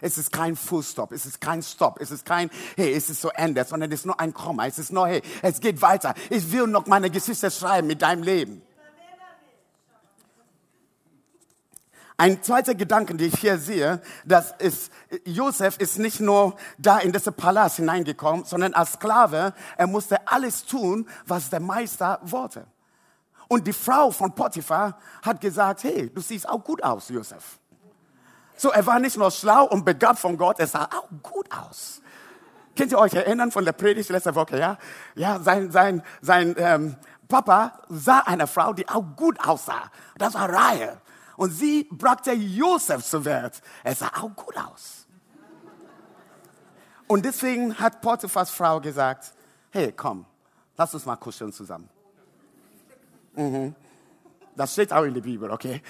Es 0.00 0.18
ist 0.18 0.32
kein 0.32 0.56
Fullstop, 0.56 1.12
es 1.12 1.24
ist 1.24 1.40
kein 1.40 1.62
Stop, 1.62 2.00
es 2.00 2.10
ist 2.10 2.26
kein, 2.26 2.50
hey, 2.76 2.92
es 2.92 3.08
ist 3.08 3.20
so 3.20 3.30
Ende, 3.30 3.64
sondern 3.64 3.90
es 3.92 4.00
ist 4.00 4.06
nur 4.06 4.18
ein 4.20 4.34
Komma, 4.34 4.66
es 4.66 4.78
ist 4.78 4.92
nur, 4.92 5.06
hey, 5.08 5.22
es 5.42 5.60
geht 5.60 5.80
weiter. 5.80 6.14
Ich 6.28 6.52
will 6.52 6.66
noch 6.66 6.86
meine 6.86 7.10
Geschichte 7.10 7.50
schreiben 7.50 7.86
mit 7.86 8.02
deinem 8.02 8.22
Leben. 8.22 8.62
Ein 12.18 12.42
zweiter 12.42 12.74
Gedanke, 12.74 13.14
den 13.14 13.28
ich 13.28 13.40
hier 13.40 13.58
sehe, 13.58 14.00
das 14.24 14.54
ist, 14.58 14.90
Josef 15.24 15.76
ist 15.78 15.98
nicht 15.98 16.18
nur 16.20 16.56
da 16.78 16.98
in 16.98 17.12
diesen 17.12 17.34
Palast 17.34 17.76
hineingekommen, 17.76 18.46
sondern 18.46 18.72
als 18.72 18.92
Sklave, 18.92 19.52
er 19.76 19.86
musste 19.86 20.26
alles 20.26 20.64
tun, 20.64 21.06
was 21.26 21.50
der 21.50 21.60
Meister 21.60 22.18
wollte. 22.22 22.66
Und 23.48 23.66
die 23.66 23.72
Frau 23.72 24.10
von 24.10 24.34
Potiphar 24.34 24.98
hat 25.22 25.40
gesagt, 25.40 25.84
hey, 25.84 26.10
du 26.12 26.20
siehst 26.22 26.48
auch 26.48 26.64
gut 26.64 26.82
aus, 26.82 27.10
Josef. 27.10 27.58
So, 28.56 28.70
er 28.70 28.84
war 28.86 28.98
nicht 28.98 29.18
nur 29.18 29.30
schlau 29.30 29.66
und 29.66 29.84
begabt 29.84 30.18
von 30.18 30.38
Gott, 30.38 30.58
er 30.58 30.66
sah 30.66 30.84
auch 30.84 31.08
gut 31.22 31.46
aus. 31.52 32.00
Könnt 32.76 32.92
ihr 32.92 32.98
euch 32.98 33.14
erinnern 33.14 33.52
von 33.52 33.64
der 33.64 33.72
Predigt 33.72 34.08
letzte 34.08 34.34
Woche, 34.34 34.58
ja? 34.58 34.78
Ja, 35.14 35.38
sein, 35.40 35.70
sein, 35.70 36.02
sein 36.22 36.54
ähm, 36.58 36.96
Papa 37.28 37.78
sah 37.88 38.20
eine 38.20 38.46
Frau, 38.46 38.72
die 38.72 38.88
auch 38.88 39.04
gut 39.16 39.38
aussah. 39.46 39.90
Das 40.16 40.34
war 40.34 40.50
Reihe. 40.50 40.98
Und 41.36 41.50
sie 41.50 41.84
brachte 41.90 42.32
Josef 42.32 43.04
zu 43.04 43.24
Wert. 43.24 43.60
Er 43.84 43.94
sah 43.94 44.08
auch 44.08 44.34
gut 44.34 44.56
aus. 44.56 45.06
Und 47.06 47.24
deswegen 47.24 47.78
hat 47.78 48.00
Potiphas 48.00 48.50
Frau 48.50 48.80
gesagt, 48.80 49.32
hey, 49.70 49.92
komm, 49.92 50.26
lass 50.76 50.92
uns 50.94 51.06
mal 51.06 51.16
kuscheln 51.16 51.52
zusammen. 51.52 51.88
Mhm. 53.34 53.74
Das 54.56 54.72
steht 54.72 54.92
auch 54.92 55.04
in 55.04 55.14
der 55.14 55.20
Bibel, 55.20 55.50
okay? 55.50 55.82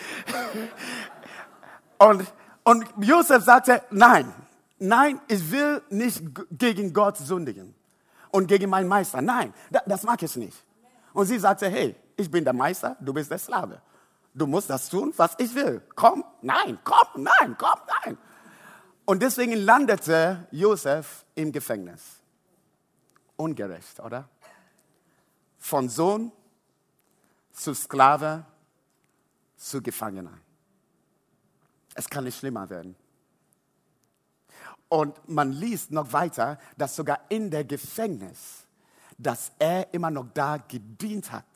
Und 1.99 2.27
und 2.67 2.85
Josef 2.99 3.45
sagte, 3.45 3.81
nein, 3.91 4.35
nein, 4.81 5.21
ich 5.29 5.53
will 5.53 5.81
nicht 5.89 6.21
gegen 6.51 6.93
Gott 6.93 7.17
sündigen 7.17 7.73
und 8.33 8.49
gegen 8.49 8.69
meinen 8.69 8.89
Meister. 8.89 9.23
Nein, 9.23 9.55
das 9.87 10.03
mag 10.03 10.21
ich 10.21 10.35
nicht. 10.35 10.65
Und 11.13 11.27
sie 11.27 11.39
sagte, 11.39 11.69
hey, 11.69 11.95
ich 12.17 12.29
bin 12.29 12.43
der 12.43 12.53
Meister, 12.53 12.97
du 12.99 13.15
bist 13.15 13.31
der 13.31 13.39
Sklave. 13.39 13.81
Du 14.37 14.47
musst 14.47 14.69
das 14.69 14.91
tun, 14.91 15.15
was 15.17 15.35
ich 15.39 15.55
will. 15.55 15.81
Komm, 15.95 16.23
nein, 16.43 16.79
komm, 16.85 17.23
nein, 17.23 17.57
komm, 17.57 17.81
nein. 18.05 18.19
Und 19.07 19.23
deswegen 19.23 19.55
landete 19.55 20.47
Josef 20.51 21.25
im 21.35 21.51
Gefängnis. 21.51 22.21
Ungerecht, 23.37 23.99
oder? 23.99 24.29
Von 25.59 25.89
Sohn 25.89 26.31
zu 27.51 27.73
Sklave 27.73 28.45
zu 29.57 29.81
Gefangener. 29.81 30.39
Es 31.95 32.07
kann 32.07 32.25
nicht 32.25 32.39
schlimmer 32.39 32.69
werden. 32.69 32.95
Und 34.91 35.27
man 35.27 35.51
liest 35.51 35.93
noch 35.93 36.13
weiter, 36.13 36.59
dass 36.77 36.95
sogar 36.95 37.21
in 37.31 37.51
der 37.51 37.65
Gefängnis, 37.65 38.67
dass 39.17 39.53
er 39.59 39.95
immer 39.95 40.11
noch 40.11 40.27
da 40.35 40.59
gedient 40.59 41.33
hat. 41.33 41.47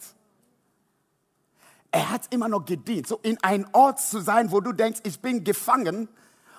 Er 1.93 2.11
hat 2.11 2.23
immer 2.33 2.49
noch 2.49 2.65
gedient, 2.65 3.07
so 3.07 3.19
in 3.23 3.43
einem 3.43 3.67
Ort 3.73 4.01
zu 4.01 4.21
sein, 4.21 4.53
wo 4.53 4.61
du 4.61 4.73
denkst, 4.73 5.01
ich 5.05 5.21
bin 5.21 5.43
gefangen 5.43 6.09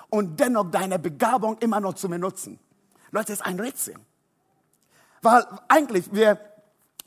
und 0.09 0.39
dennoch 0.39 0.69
deine 0.69 0.99
Begabung 0.99 1.57
immer 1.59 1.79
noch 1.79 1.93
zu 1.93 2.09
benutzen. 2.09 2.59
Leute, 3.11 3.27
das 3.27 3.39
ist 3.39 3.45
ein 3.45 3.59
Rätsel. 3.59 3.95
Weil 5.21 5.45
eigentlich, 5.67 6.13
wir, 6.13 6.39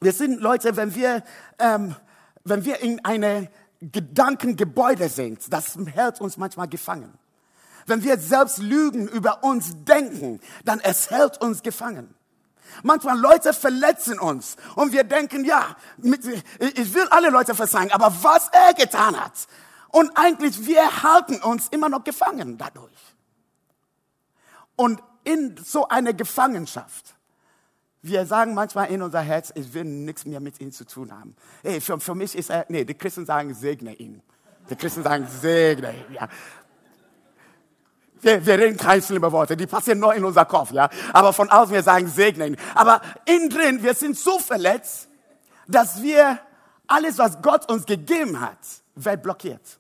wir 0.01 0.13
sind 0.13 0.41
Leute, 0.41 0.77
wenn 0.77 0.95
wir, 0.95 1.23
ähm, 1.59 1.95
wenn 2.45 2.65
wir 2.65 2.81
in 2.81 3.05
eine 3.05 3.51
Gedankengebäude 3.81 5.09
sind, 5.09 5.53
das 5.53 5.77
hält 5.77 6.21
uns 6.21 6.37
manchmal 6.37 6.69
gefangen. 6.69 7.13
Wenn 7.87 8.03
wir 8.03 8.19
selbst 8.19 8.59
Lügen 8.59 9.09
über 9.09 9.45
uns 9.45 9.85
denken, 9.85 10.41
dann 10.65 10.81
es 10.81 11.11
hält 11.11 11.41
uns 11.43 11.63
gefangen. 11.63 12.15
Manchmal 12.83 13.19
Leute 13.19 13.53
verletzen 13.53 14.19
uns 14.19 14.57
und 14.75 14.93
wir 14.93 15.05
denken, 15.05 15.45
ja, 15.45 15.77
ich 15.99 16.95
will 16.95 17.07
alle 17.11 17.31
Leute 17.31 17.55
verzeihen, 17.55 17.93
aber 17.93 18.13
was 18.23 18.49
er 18.49 18.75
getan 18.75 19.19
hat. 19.19 19.33
Und 19.89 20.11
eigentlich, 20.17 20.67
wir 20.67 21.03
halten 21.03 21.41
uns 21.43 21.69
immer 21.69 21.89
noch 21.89 22.05
gefangen 22.05 22.59
dadurch. 22.59 22.93
Und 24.77 25.01
in 25.23 25.57
so 25.65 25.89
einer 25.89 26.13
Gefangenschaft 26.13 27.15
wir 28.05 28.27
sagen 28.27 28.53
manchmal 28.53 28.91
in 28.91 29.01
unser 29.01 29.23
Herz, 29.23 29.51
ich 29.55 29.73
will 29.73 29.85
nichts 29.85 30.27
mehr 30.27 30.39
mit 30.39 30.61
ihm 30.61 30.71
zu 30.71 30.85
tun 30.85 31.11
haben. 31.11 31.35
Hey, 31.63 31.81
für, 31.81 31.99
für 31.99 32.15
mich 32.15 32.37
ist 32.37 32.51
er, 32.51 32.67
nee, 32.69 32.85
die 32.85 32.93
Christen 32.93 33.25
sagen, 33.25 33.55
segne 33.55 33.95
ihn. 33.95 34.21
Die 34.69 34.77
Christen 34.77 35.03
sagen, 35.03 35.27
segne 35.27 35.91
ihn, 35.91 36.15
ja. 36.15 36.29
Wir, 38.25 38.45
wir 38.45 38.59
reden 38.59 38.79
keine 38.79 39.03
schlimmen 39.03 39.31
Worte, 39.31 39.55
die 39.55 39.67
passieren 39.67 40.01
nur 40.01 40.15
in 40.15 40.25
unser 40.25 40.47
Kopf, 40.47 40.73
ja. 40.73 40.89
Aber 41.13 41.33
von 41.35 41.51
außen, 41.51 41.75
wir 41.75 41.83
sagen, 41.83 42.09
segne 42.09 42.47
ihn. 42.47 42.57
Aber 42.75 43.03
innen 43.27 43.51
drin, 43.51 43.83
wir 43.83 43.95
sind 43.95 44.17
so 44.17 44.39
verletzt, 44.39 45.09
dass 45.69 46.03
wir 46.03 46.39
alles, 46.87 47.19
was 47.19 47.41
Gott 47.43 47.71
uns 47.71 47.85
gegeben 47.85 48.41
hat, 48.41 48.59
wird 48.95 49.23
blockiert. 49.23 49.79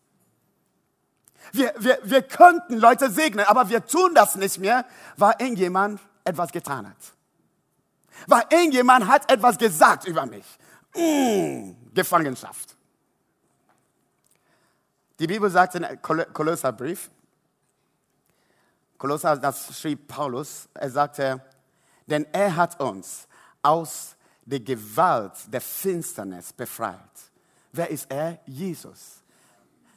Wir, 1.52 1.72
wir, 1.78 1.98
wir 2.02 2.22
könnten 2.22 2.76
Leute 2.76 3.10
segnen, 3.10 3.46
aber 3.46 3.68
wir 3.70 3.86
tun 3.86 4.14
das 4.14 4.36
nicht 4.36 4.58
mehr, 4.58 4.84
weil 5.16 5.34
irgendjemand 5.38 6.00
etwas 6.24 6.52
getan 6.52 6.86
hat. 6.86 6.96
Weil 8.26 8.42
irgendjemand 8.50 9.08
hat 9.08 9.30
etwas 9.32 9.56
gesagt 9.56 10.06
über 10.06 10.26
mich. 10.26 10.44
Mmh, 10.94 11.74
Gefangenschaft. 11.94 12.76
Die 15.18 15.26
Bibel 15.26 15.48
sagt 15.48 15.76
in 15.76 15.86
Kolosserbrief, 16.02 17.10
Kolosser, 19.04 19.36
das 19.36 19.78
schrieb 19.78 20.08
Paulus, 20.08 20.66
er 20.72 20.88
sagte, 20.88 21.42
denn 22.06 22.24
er 22.32 22.56
hat 22.56 22.80
uns 22.80 23.28
aus 23.60 24.16
der 24.46 24.60
Gewalt 24.60 25.32
der 25.52 25.60
Finsternis 25.60 26.54
befreit. 26.54 27.10
Wer 27.70 27.90
ist 27.90 28.10
er? 28.10 28.38
Jesus. 28.46 29.22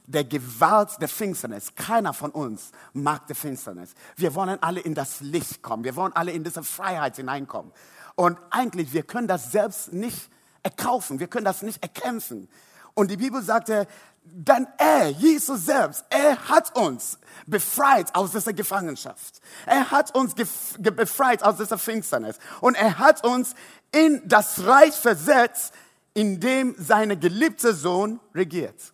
Der 0.06 0.26
Gewalt 0.26 1.00
der 1.00 1.08
Finsternis. 1.08 1.74
Keiner 1.74 2.14
von 2.14 2.32
uns 2.32 2.72
mag 2.92 3.26
die 3.28 3.34
Finsternis. 3.34 3.94
Wir 4.18 4.36
wollen 4.36 4.62
alle 4.62 4.82
in 4.82 4.94
das 4.94 5.22
Licht 5.22 5.62
kommen. 5.62 5.86
Wir 5.86 5.96
wollen 5.96 6.12
alle 6.12 6.34
in 6.34 6.44
diese 6.44 6.64
Freiheit 6.64 7.16
hineinkommen. 7.16 7.72
Und 8.16 8.38
eigentlich, 8.50 8.92
wir 8.92 9.04
können 9.04 9.30
das 9.30 9.54
selbst 9.54 9.94
nicht 9.94 10.30
erkaufen, 10.64 11.22
wir 11.22 11.28
können 11.28 11.46
das 11.46 11.62
nicht 11.62 11.82
erkämpfen. 11.82 12.50
Und 12.94 13.10
die 13.10 13.16
Bibel 13.16 13.42
sagte, 13.42 13.88
dann 14.34 14.68
er, 14.78 15.10
Jesus 15.10 15.66
selbst, 15.66 16.06
er 16.10 16.50
hat 16.50 16.76
uns 16.76 17.18
befreit 17.46 18.14
aus 18.16 18.32
dieser 18.32 18.54
Gefangenschaft. 18.54 19.42
Er 19.66 19.92
hat 19.92 20.16
uns 20.16 20.34
befreit 20.80 21.44
aus 21.44 21.58
dieser 21.58 21.78
Finsternis. 21.78 22.38
Und 22.62 22.76
er 22.76 22.98
hat 22.98 23.26
uns 23.26 23.56
in 23.92 24.22
das 24.28 24.66
Reich 24.66 24.94
versetzt, 24.94 25.74
in 26.14 26.40
dem 26.40 26.76
seine 26.78 27.18
geliebte 27.18 27.74
Sohn 27.74 28.20
regiert. 28.34 28.94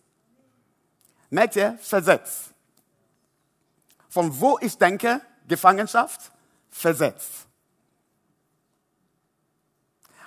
Merkt 1.30 1.56
ihr? 1.56 1.78
Versetzt. 1.80 2.50
Von 4.08 4.40
wo 4.40 4.58
ich 4.60 4.78
denke, 4.78 5.20
Gefangenschaft, 5.48 6.32
versetzt. 6.70 7.46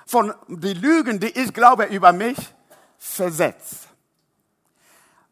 Von 0.06 0.34
die 0.48 0.74
Lügen, 0.74 1.20
die 1.20 1.28
ich 1.28 1.54
glaube 1.54 1.86
über 1.86 2.14
mich, 2.14 2.38
versetzt 2.98 3.88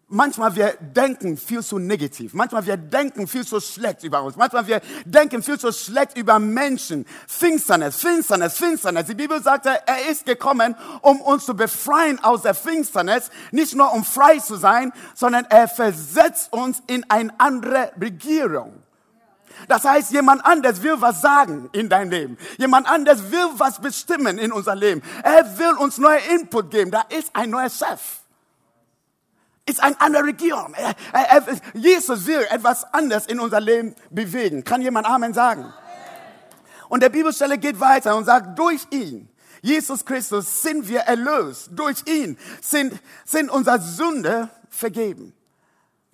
manchmal 0.07 0.55
wir 0.55 0.73
denken 0.79 1.37
viel 1.37 1.63
zu 1.63 1.79
negativ. 1.79 2.33
Manchmal 2.33 2.65
wir 2.65 2.77
denken 2.77 3.27
viel 3.27 3.45
zu 3.45 3.59
schlecht 3.59 4.03
über 4.03 4.23
uns. 4.23 4.35
Manchmal 4.35 4.67
wir 4.67 4.81
denken 5.05 5.41
viel 5.41 5.59
zu 5.59 5.71
schlecht 5.71 6.17
über 6.17 6.39
Menschen. 6.39 7.05
Finsternis, 7.27 7.97
Finsternis, 7.97 8.57
Finsternis. 8.57 9.07
Die 9.07 9.15
Bibel 9.15 9.41
sagt, 9.41 9.65
er 9.65 10.09
ist 10.09 10.25
gekommen, 10.25 10.75
um 11.01 11.21
uns 11.21 11.45
zu 11.45 11.55
befreien 11.55 12.23
aus 12.23 12.43
der 12.43 12.53
Finsternis. 12.53 13.29
Nicht 13.51 13.75
nur 13.75 13.91
um 13.93 14.03
frei 14.03 14.39
zu 14.39 14.55
sein, 14.55 14.93
sondern 15.13 15.45
er 15.49 15.67
versetzt 15.67 16.53
uns 16.53 16.81
in 16.87 17.09
eine 17.09 17.33
andere 17.39 17.91
Regierung. 17.99 18.81
Das 19.69 19.85
heißt, 19.85 20.11
jemand 20.11 20.45
anders 20.45 20.83
will 20.83 20.99
was 20.99 21.21
sagen 21.21 21.69
in 21.71 21.87
dein 21.87 22.11
Leben. 22.11 22.37
Jemand 22.57 22.87
anders 22.87 23.31
will 23.31 23.47
was 23.57 23.79
bestimmen 23.79 24.37
in 24.37 24.51
unser 24.51 24.75
Leben. 24.75 25.01
Er 25.23 25.57
will 25.57 25.73
uns 25.77 25.97
neue 25.97 26.19
Input 26.35 26.69
geben. 26.71 26.91
Da 26.91 27.05
ist 27.09 27.29
ein 27.33 27.51
neuer 27.51 27.69
Chef 27.69 28.24
ist 29.67 29.81
eine 29.81 29.99
andere 29.99 30.23
Regierung. 30.23 30.75
Jesus 31.73 32.25
will 32.27 32.45
etwas 32.49 32.83
anderes 32.93 33.25
in 33.25 33.39
unser 33.39 33.59
Leben 33.59 33.95
bewegen. 34.09 34.63
Kann 34.63 34.81
jemand 34.81 35.07
Amen 35.07 35.33
sagen? 35.33 35.73
Und 36.87 37.01
der 37.01 37.09
Bibelstelle 37.09 37.57
geht 37.57 37.79
weiter 37.79 38.15
und 38.15 38.25
sagt, 38.25 38.57
durch 38.59 38.85
ihn, 38.91 39.27
Jesus 39.61 40.05
Christus, 40.05 40.61
sind 40.61 40.87
wir 40.87 40.99
erlöst. 41.01 41.71
Durch 41.71 42.03
ihn 42.05 42.37
sind, 42.61 42.93
sind 43.25 43.49
unsere 43.49 43.81
Sünde 43.81 44.49
vergeben. 44.69 45.33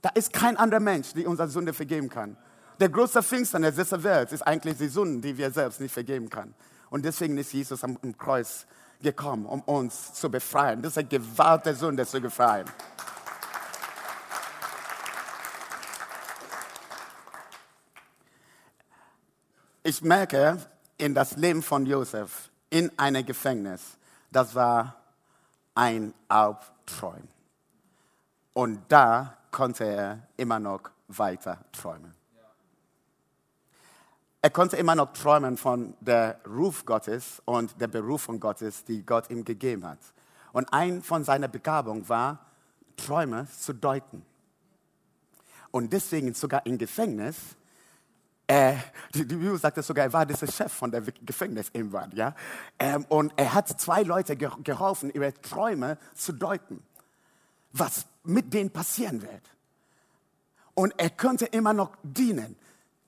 Da 0.02 0.10
ist 0.10 0.32
kein 0.32 0.56
anderer 0.56 0.80
Mensch, 0.80 1.14
der 1.14 1.28
unsere 1.28 1.50
Sünde 1.50 1.74
vergeben 1.74 2.10
kann. 2.10 2.38
Der 2.80 2.90
größte 2.90 3.22
Finsternis 3.22 3.76
dieser 3.76 4.02
Welt 4.02 4.32
ist 4.32 4.42
eigentlich 4.42 4.78
die 4.78 4.88
Sünde, 4.88 5.28
die 5.28 5.38
wir 5.38 5.52
selbst 5.52 5.82
nicht 5.82 5.94
vergeben 5.94 6.30
können. 6.30 6.56
Und 6.90 7.04
deswegen 7.04 7.38
ist 7.38 7.54
Jesus 7.54 7.84
am 7.84 7.98
Kreuz 8.18 8.66
gekommen, 9.02 9.46
um 9.46 9.62
uns 9.62 10.14
zu 10.14 10.32
befreien. 10.32 10.82
Das 10.82 10.94
ist 10.94 10.98
eine 10.98 11.08
Gewalt 11.08 11.66
der 11.66 11.76
Sünde 11.76 12.06
zu 12.06 12.20
befreien. 12.22 12.66
Ich 19.92 20.02
merke 20.02 20.58
in 20.98 21.14
das 21.14 21.36
Leben 21.36 21.62
von 21.62 21.86
Josef 21.86 22.50
in 22.70 22.98
einem 22.98 23.26
Gefängnis, 23.26 23.98
das 24.32 24.56
war 24.56 24.96
ein 25.76 26.14
Albtraum. 26.30 27.28
Und 28.54 28.80
da 28.88 29.38
konnte 29.52 29.84
er 29.84 30.20
immer 30.38 30.60
noch 30.60 30.84
weiter 31.10 31.58
träumen. 31.74 32.16
Er 34.42 34.50
konnte 34.50 34.78
immer 34.78 34.96
noch 34.96 35.12
träumen 35.12 35.58
von 35.58 35.94
der 36.00 36.40
Ruf 36.48 36.86
Gottes 36.86 37.42
und 37.44 37.82
der 37.82 37.90
Berufung 37.90 38.40
Gottes, 38.40 38.86
die 38.86 39.06
Gott 39.06 39.30
ihm 39.30 39.44
gegeben 39.44 39.86
hat. 39.86 40.00
Und 40.54 40.72
ein 40.72 41.02
von 41.02 41.26
seiner 41.26 41.50
Begabungen 41.50 42.08
war, 42.08 42.40
Träume 42.96 43.46
zu 43.60 43.74
deuten. 43.74 44.26
Und 45.70 45.92
deswegen 45.92 46.34
sogar 46.34 46.66
im 46.66 46.78
Gefängnis 46.78 47.58
äh, 48.52 48.76
die, 49.14 49.26
die 49.26 49.36
Bibel 49.36 49.58
sagt 49.58 49.78
es 49.78 49.88
sogar, 49.88 50.04
er 50.04 50.12
war 50.12 50.26
dieser 50.26 50.46
Chef 50.46 50.74
von 50.74 50.92
der 50.92 51.00
Gefängnis 51.02 51.70
irgendwann, 51.72 52.12
ja. 52.14 52.36
Ähm, 52.78 53.06
und 53.08 53.32
er 53.38 53.54
hat 53.54 53.80
zwei 53.80 54.04
Leute 54.04 54.36
ge 54.36 54.50
geholfen, 54.62 55.10
ihre 55.10 55.34
Träume 55.34 55.98
zu 56.16 56.34
deuten, 56.34 56.84
was 57.72 58.06
mit 58.26 58.54
denen 58.54 58.70
passieren 58.70 59.22
wird. 59.22 59.42
Und 60.74 60.94
er 60.98 61.12
könnte 61.12 61.46
immer 61.46 61.72
noch 61.72 61.96
dienen. 62.04 62.58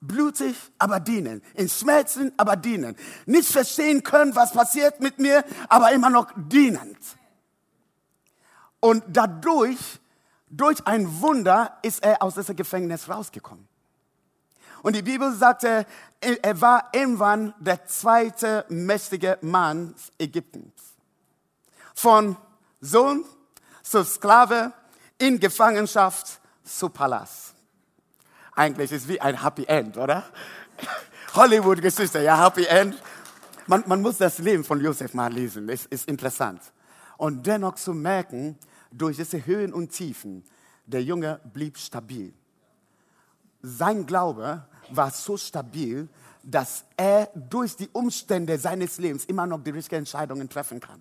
Blutig, 0.00 0.56
aber 0.78 0.98
dienen. 0.98 1.42
In 1.52 1.68
Schmerzen, 1.68 2.32
aber 2.38 2.56
dienen. 2.56 2.96
Nicht 3.26 3.50
verstehen 3.50 4.02
können, 4.02 4.34
was 4.34 4.52
passiert 4.52 5.00
mit 5.00 5.18
mir, 5.18 5.44
aber 5.68 5.92
immer 5.92 6.08
noch 6.08 6.32
dienend. 6.36 6.98
Und 8.80 9.04
dadurch, 9.08 10.00
durch 10.48 10.86
ein 10.86 11.20
Wunder, 11.20 11.78
ist 11.82 12.02
er 12.02 12.22
aus 12.22 12.34
diesem 12.34 12.56
Gefängnis 12.56 13.10
rausgekommen. 13.10 13.73
Und 14.84 14.94
die 14.94 15.02
Bibel 15.02 15.32
sagte, 15.32 15.86
er 16.20 16.60
war 16.60 16.90
irgendwann 16.92 17.54
der 17.58 17.86
zweite 17.86 18.66
mächtige 18.68 19.38
Mann 19.40 19.94
Ägyptens. 20.18 20.74
Von 21.94 22.36
Sohn 22.82 23.24
zu 23.82 24.04
Sklave, 24.04 24.74
in 25.16 25.40
Gefangenschaft 25.40 26.38
zu 26.62 26.90
Palast. 26.90 27.54
Eigentlich 28.54 28.92
ist 28.92 29.04
es 29.04 29.08
wie 29.08 29.18
ein 29.18 29.42
Happy 29.42 29.64
End, 29.64 29.96
oder? 29.96 30.22
Hollywood-Geschichte, 31.34 32.20
ja, 32.20 32.44
Happy 32.44 32.66
End. 32.66 33.02
Man, 33.66 33.84
man, 33.86 34.02
muss 34.02 34.18
das 34.18 34.38
Leben 34.38 34.64
von 34.64 34.82
Josef 34.82 35.14
mal 35.14 35.32
lesen, 35.32 35.66
es 35.70 35.86
ist 35.86 36.06
interessant. 36.06 36.60
Und 37.16 37.46
dennoch 37.46 37.76
zu 37.76 37.94
merken, 37.94 38.58
durch 38.90 39.16
diese 39.16 39.46
Höhen 39.46 39.72
und 39.72 39.92
Tiefen, 39.92 40.44
der 40.84 41.02
Junge 41.02 41.40
blieb 41.54 41.78
stabil. 41.78 42.34
Sein 43.62 44.04
Glaube 44.04 44.66
war 44.90 45.10
so 45.10 45.36
stabil, 45.36 46.08
dass 46.42 46.84
er 46.96 47.30
durch 47.34 47.76
die 47.76 47.88
Umstände 47.92 48.58
seines 48.58 48.98
Lebens 48.98 49.24
immer 49.24 49.46
noch 49.46 49.62
die 49.62 49.70
richtigen 49.70 50.00
Entscheidungen 50.00 50.48
treffen 50.48 50.80
kann. 50.80 51.00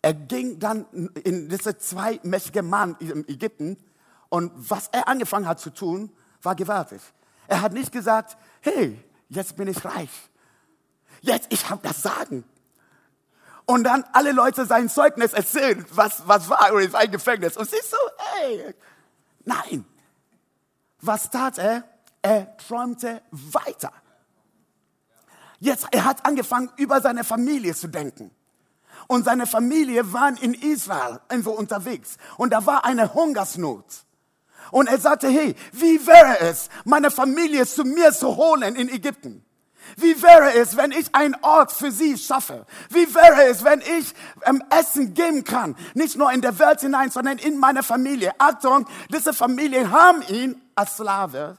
Er 0.00 0.14
ging 0.14 0.58
dann 0.58 0.86
in 1.22 1.48
diese 1.48 1.78
zwei 1.78 2.18
mächtige 2.22 2.62
Mann 2.62 2.96
in 2.98 3.28
Ägypten 3.28 3.76
und 4.28 4.50
was 4.56 4.88
er 4.92 5.08
angefangen 5.08 5.46
hat 5.46 5.60
zu 5.60 5.70
tun, 5.70 6.10
war 6.42 6.54
gewaltig. 6.54 7.00
Er 7.46 7.60
hat 7.60 7.72
nicht 7.72 7.92
gesagt, 7.92 8.36
hey, 8.62 8.98
jetzt 9.28 9.56
bin 9.56 9.68
ich 9.68 9.84
reich. 9.84 10.10
Jetzt, 11.20 11.52
ich 11.52 11.68
habe 11.70 11.86
das 11.86 12.02
Sagen. 12.02 12.44
Und 13.64 13.84
dann 13.84 14.04
alle 14.12 14.32
Leute 14.32 14.66
sein 14.66 14.88
Zeugnis 14.88 15.32
erzählen, 15.32 15.84
was, 15.90 16.26
was 16.26 16.48
war 16.48 16.80
in 16.80 16.90
sein 16.90 17.10
Gefängnis. 17.10 17.56
Und 17.56 17.70
sie 17.70 17.76
so, 17.84 17.96
hey, 18.16 18.74
nein. 19.44 19.84
Was 21.00 21.30
tat 21.30 21.58
er? 21.58 21.84
Er 22.22 22.56
träumte 22.56 23.20
weiter. 23.30 23.92
Jetzt, 25.58 25.86
er 25.90 26.04
hat 26.04 26.24
angefangen, 26.24 26.70
über 26.76 27.00
seine 27.00 27.24
Familie 27.24 27.74
zu 27.74 27.88
denken. 27.88 28.30
Und 29.08 29.24
seine 29.24 29.46
Familie 29.46 30.12
waren 30.12 30.36
in 30.36 30.54
Israel 30.54 31.20
irgendwo 31.28 31.50
unterwegs. 31.50 32.16
Und 32.36 32.52
da 32.52 32.64
war 32.64 32.84
eine 32.84 33.12
Hungersnot. 33.14 33.84
Und 34.70 34.88
er 34.88 34.98
sagte, 34.98 35.28
hey, 35.28 35.54
wie 35.72 36.06
wäre 36.06 36.40
es, 36.40 36.68
meine 36.84 37.10
Familie 37.10 37.66
zu 37.66 37.84
mir 37.84 38.12
zu 38.12 38.36
holen 38.36 38.76
in 38.76 38.88
Ägypten? 38.88 39.44
Wie 39.96 40.22
wäre 40.22 40.54
es, 40.54 40.76
wenn 40.76 40.92
ich 40.92 41.12
einen 41.14 41.36
Ort 41.42 41.72
für 41.72 41.90
sie 41.90 42.16
schaffe? 42.16 42.66
Wie 42.88 43.12
wäre 43.14 43.44
es, 43.44 43.64
wenn 43.64 43.80
ich 43.80 44.14
ähm, 44.44 44.62
Essen 44.70 45.12
geben 45.12 45.42
kann? 45.42 45.76
Nicht 45.94 46.16
nur 46.16 46.32
in 46.32 46.40
der 46.40 46.58
Welt 46.58 46.80
hinein, 46.80 47.10
sondern 47.10 47.38
in 47.38 47.58
meine 47.58 47.82
Familie. 47.82 48.32
Achtung, 48.38 48.86
diese 49.12 49.32
Familien 49.32 49.90
haben 49.90 50.22
ihn 50.22 50.60
als 50.76 50.94
Sklave 50.94 51.58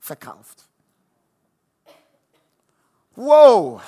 verkauft. 0.00 0.66
Wow! 3.14 3.80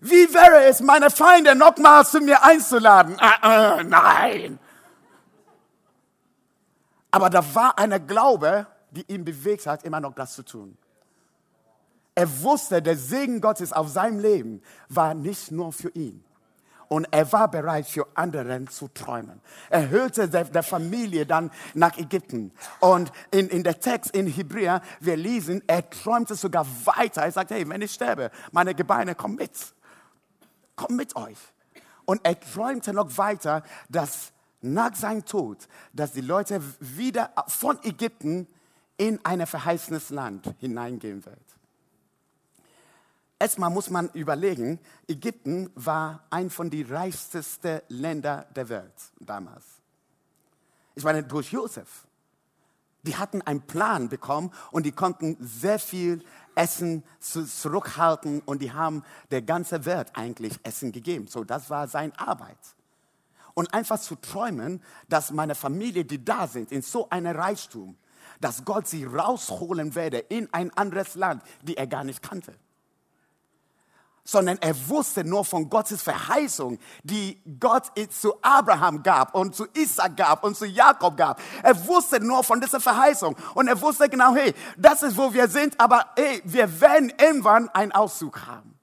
Wie 0.00 0.32
wäre 0.32 0.64
es, 0.64 0.80
meine 0.80 1.10
Feinde 1.10 1.54
nochmal 1.54 2.06
zu 2.06 2.20
mir 2.20 2.42
einzuladen? 2.42 3.18
Äh, 3.18 3.80
äh, 3.80 3.84
nein! 3.84 4.58
Aber 7.10 7.28
da 7.28 7.54
war 7.54 7.78
eine 7.78 8.00
Glaube, 8.00 8.66
die 8.90 9.04
ihn 9.12 9.24
bewegt 9.24 9.66
hat, 9.66 9.82
immer 9.84 10.00
noch 10.00 10.14
das 10.14 10.34
zu 10.34 10.44
tun. 10.44 10.76
Er 12.14 12.42
wusste, 12.42 12.82
der 12.82 12.96
Segen 12.96 13.40
Gottes 13.40 13.72
auf 13.72 13.88
seinem 13.88 14.20
Leben 14.20 14.62
war 14.88 15.14
nicht 15.14 15.50
nur 15.50 15.72
für 15.72 15.90
ihn 15.90 16.24
und 16.90 17.06
er 17.12 17.30
war 17.30 17.48
bereit, 17.48 17.86
für 17.86 18.04
anderen 18.14 18.66
zu 18.66 18.88
träumen. 18.88 19.40
Er 19.68 19.90
hörte 19.90 20.28
der, 20.28 20.62
Familie 20.64 21.24
dann 21.24 21.52
nach 21.72 21.96
Ägypten. 21.96 22.50
Und 22.80 23.12
in, 23.30 23.48
in 23.48 23.62
der 23.62 23.78
Text 23.78 24.10
in 24.10 24.26
Hebräer, 24.26 24.82
wir 24.98 25.16
lesen, 25.16 25.62
er 25.68 25.88
träumte 25.88 26.34
sogar 26.34 26.66
weiter. 26.84 27.22
Er 27.22 27.30
sagte, 27.30 27.54
hey, 27.54 27.68
wenn 27.68 27.80
ich 27.80 27.92
sterbe, 27.92 28.32
meine 28.50 28.74
Gebeine 28.74 29.14
kommen 29.14 29.36
mit. 29.36 29.52
Kommen 30.74 30.96
mit 30.96 31.14
euch. 31.14 31.38
Und 32.06 32.22
er 32.24 32.40
träumte 32.40 32.92
noch 32.92 33.16
weiter, 33.16 33.62
dass 33.88 34.32
nach 34.60 34.96
seinem 34.96 35.24
Tod, 35.24 35.68
dass 35.92 36.10
die 36.10 36.22
Leute 36.22 36.60
wieder 36.80 37.30
von 37.46 37.78
Ägypten 37.84 38.48
in 38.96 39.24
ein 39.24 39.46
verheißenes 39.46 40.10
Land 40.10 40.52
hineingehen 40.58 41.24
wird. 41.24 41.49
Erstmal 43.40 43.70
muss 43.70 43.90
man 43.90 44.10
überlegen, 44.10 44.78
Ägypten 45.08 45.70
war 45.74 46.22
ein 46.30 46.50
von 46.50 46.70
den 46.70 46.86
reichsten 46.86 47.42
Ländern 47.88 48.44
der 48.54 48.68
Welt 48.68 48.94
damals. 49.18 49.64
Ich 50.94 51.02
meine, 51.02 51.24
durch 51.24 51.50
Josef. 51.50 52.06
Die 53.02 53.16
hatten 53.16 53.40
einen 53.40 53.62
Plan 53.62 54.10
bekommen 54.10 54.52
und 54.70 54.84
die 54.84 54.92
konnten 54.92 55.38
sehr 55.40 55.78
viel 55.78 56.22
Essen 56.54 57.02
zurückhalten 57.18 58.40
und 58.40 58.60
die 58.60 58.72
haben 58.72 59.02
der 59.30 59.40
ganze 59.40 59.86
Welt 59.86 60.08
eigentlich 60.14 60.60
Essen 60.64 60.92
gegeben. 60.92 61.26
So, 61.26 61.42
das 61.42 61.70
war 61.70 61.88
seine 61.88 62.16
Arbeit. 62.18 62.58
Und 63.54 63.72
einfach 63.72 63.98
zu 63.98 64.16
träumen, 64.16 64.82
dass 65.08 65.30
meine 65.30 65.54
Familie, 65.54 66.04
die 66.04 66.22
da 66.22 66.46
sind, 66.46 66.72
in 66.72 66.82
so 66.82 67.08
einem 67.08 67.34
Reichtum, 67.34 67.96
dass 68.38 68.66
Gott 68.66 68.86
sie 68.86 69.04
rausholen 69.04 69.94
werde 69.94 70.18
in 70.18 70.52
ein 70.52 70.70
anderes 70.76 71.14
Land, 71.14 71.42
die 71.62 71.78
er 71.78 71.86
gar 71.86 72.04
nicht 72.04 72.20
kannte 72.20 72.54
sondern 74.30 74.58
er 74.58 74.88
wusste 74.88 75.24
nur 75.24 75.44
von 75.44 75.68
Gottes 75.68 76.02
Verheißung, 76.02 76.78
die 77.02 77.40
Gott 77.58 77.90
zu 78.10 78.40
Abraham 78.42 79.02
gab 79.02 79.34
und 79.34 79.56
zu 79.56 79.66
Isaac 79.74 80.16
gab 80.16 80.44
und 80.44 80.56
zu 80.56 80.66
Jakob 80.66 81.16
gab. 81.16 81.40
Er 81.64 81.86
wusste 81.86 82.20
nur 82.20 82.44
von 82.44 82.60
dieser 82.60 82.78
Verheißung 82.78 83.36
und 83.54 83.66
er 83.66 83.80
wusste 83.80 84.08
genau, 84.08 84.34
hey, 84.34 84.54
das 84.76 85.02
ist, 85.02 85.16
wo 85.16 85.32
wir 85.32 85.48
sind, 85.48 85.78
aber 85.80 86.06
hey, 86.16 86.40
wir 86.44 86.80
werden 86.80 87.12
irgendwann 87.20 87.68
einen 87.70 87.90
Auszug 87.90 88.46
haben. 88.46 88.78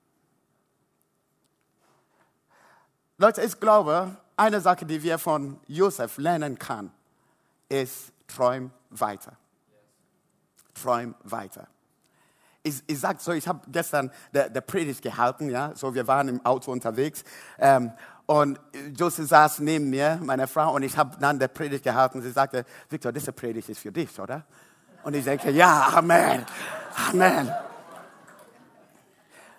Leute, 3.18 3.42
ich 3.42 3.58
glaube, 3.58 4.18
eine 4.36 4.60
Sache, 4.60 4.86
die 4.86 5.02
wir 5.02 5.18
von 5.18 5.60
Josef 5.68 6.18
lernen 6.18 6.60
können, 6.60 6.92
ist, 7.70 8.12
träum 8.28 8.72
weiter. 8.90 9.38
Träum 10.74 11.16
weiter 11.24 11.68
ich, 12.68 12.84
ich 12.88 13.00
sage 13.00 13.20
so, 13.22 13.32
ich 13.32 13.48
habe 13.48 13.62
gestern 13.72 14.12
der, 14.34 14.50
der 14.50 14.62
Predigt 14.62 15.02
gehalten, 15.02 15.50
ja, 15.50 15.72
so 15.76 15.94
wir 15.94 16.08
waren 16.08 16.28
im 16.28 16.46
Auto 16.46 16.72
unterwegs 16.72 17.24
ähm, 17.58 17.92
und 18.26 18.60
Josie 18.96 19.24
saß 19.24 19.60
neben 19.60 19.90
mir, 19.90 20.20
meine 20.22 20.48
Frau, 20.48 20.76
und 20.76 20.84
ich 20.84 20.98
habe 20.98 21.16
dann 21.18 21.40
der 21.40 21.48
Predigt 21.48 21.84
gehalten. 21.86 22.22
Sie 22.22 22.32
sagte, 22.32 22.66
Victor, 22.90 23.14
diese 23.14 23.32
Predigt 23.32 23.70
ist 23.70 23.80
für 23.80 23.92
dich, 23.92 24.20
oder? 24.20 24.44
Und 25.04 25.16
ich 25.16 25.24
denke, 25.24 25.50
ja, 25.52 25.94
Amen, 25.94 26.46
Amen. 27.10 27.50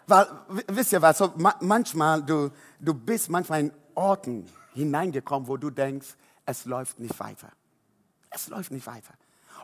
Weil, 0.07 0.27
wisst 0.67 0.93
ihr 0.93 1.01
was, 1.01 1.19
so 1.19 1.33
manchmal, 1.61 2.23
du, 2.23 2.51
du 2.79 2.93
bist 2.93 3.31
manchmal 3.31 3.61
in 3.61 3.73
Orten 3.95 4.47
hineingekommen, 4.75 5.49
wo 5.49 5.57
du 5.57 5.71
denkst, 5.71 6.09
es 6.45 6.65
läuft 6.67 7.01
nicht 7.01 7.19
weiter. 7.19 7.49
Es 8.31 8.49
läuft 8.49 8.71
nicht 8.71 8.87
weiter 8.87 9.15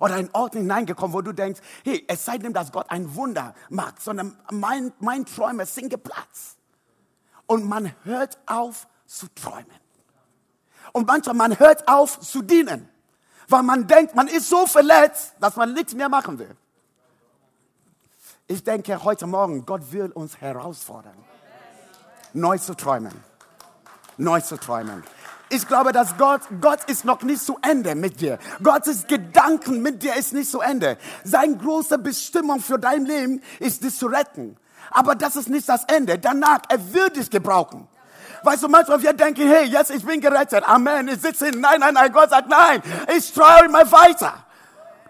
oder 0.00 0.16
in 0.16 0.30
Ort 0.32 0.54
hineingekommen, 0.54 1.14
wo 1.14 1.22
du 1.22 1.32
denkst, 1.32 1.60
hey, 1.84 2.04
es 2.08 2.24
sei 2.24 2.38
denn, 2.38 2.52
dass 2.52 2.72
Gott 2.72 2.90
ein 2.90 3.14
Wunder 3.14 3.54
macht, 3.68 4.00
sondern 4.00 4.36
mein, 4.50 4.92
mein 4.98 5.26
Träume 5.26 5.66
sind 5.66 5.90
geplatzt. 5.90 6.58
Und 7.46 7.66
man 7.66 7.94
hört 8.04 8.38
auf 8.46 8.86
zu 9.06 9.26
träumen. 9.34 9.66
Und 10.92 11.06
manchmal 11.06 11.34
man 11.34 11.58
hört 11.58 11.88
auf 11.88 12.20
zu 12.20 12.42
dienen, 12.42 12.88
weil 13.48 13.62
man 13.62 13.86
denkt, 13.86 14.14
man 14.14 14.28
ist 14.28 14.48
so 14.48 14.66
verletzt, 14.66 15.34
dass 15.40 15.56
man 15.56 15.72
nichts 15.74 15.94
mehr 15.94 16.08
machen 16.08 16.38
will. 16.38 16.56
Ich 18.46 18.62
denke 18.62 19.02
heute 19.02 19.26
Morgen, 19.26 19.64
Gott 19.64 19.90
will 19.92 20.10
uns 20.12 20.40
herausfordern, 20.40 21.16
neu 22.32 22.58
zu 22.58 22.74
träumen. 22.74 23.12
Neu 24.16 24.40
zu 24.40 24.56
träumen. 24.56 25.02
Ich 25.50 25.68
glaube, 25.68 25.92
dass 25.92 26.16
Gott, 26.16 26.40
Gott 26.60 26.84
ist 26.88 27.04
noch 27.04 27.22
nicht 27.22 27.42
zu 27.42 27.58
Ende 27.62 27.94
mit 27.94 28.20
dir. 28.20 28.38
Gottes 28.62 29.06
Gedanken 29.06 29.82
mit 29.82 30.02
dir 30.02 30.16
ist 30.16 30.32
nicht 30.32 30.50
zu 30.50 30.60
Ende. 30.60 30.96
Seine 31.22 31.56
große 31.56 31.98
Bestimmung 31.98 32.60
für 32.60 32.78
dein 32.78 33.04
Leben 33.04 33.42
ist, 33.60 33.84
dich 33.84 33.96
zu 33.96 34.06
retten. 34.06 34.56
Aber 34.90 35.14
das 35.14 35.36
ist 35.36 35.48
nicht 35.48 35.68
das 35.68 35.84
Ende. 35.84 36.18
Danach, 36.18 36.60
er 36.68 36.92
wird 36.92 37.16
dich 37.16 37.30
gebrauchen. 37.30 37.88
Weißt 38.42 38.62
du, 38.62 38.68
manchmal 38.68 39.02
wir 39.02 39.12
denken, 39.12 39.46
hey, 39.46 39.64
jetzt 39.66 39.90
ich 39.90 40.04
bin 40.04 40.20
gerettet. 40.20 40.68
Amen. 40.68 41.08
Ich 41.08 41.20
sitze 41.20 41.46
hin. 41.46 41.60
Nein, 41.60 41.80
nein, 41.80 41.94
nein. 41.94 42.12
Gott 42.12 42.30
sagt, 42.30 42.48
nein. 42.48 42.82
Ich 43.16 43.32
träume 43.32 43.90
weiter. 43.90 44.34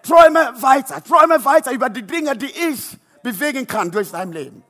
Träume 0.03 0.53
weiter. 0.61 1.03
Träume 1.03 1.43
weiter 1.43 1.71
über 1.71 1.89
die 1.89 2.03
Dinge, 2.03 2.35
die 2.37 2.51
ich 2.69 2.97
bewegen 3.23 3.65
kann 3.67 3.91
durch 3.91 4.11
dein 4.11 4.31
Leben 4.31 4.63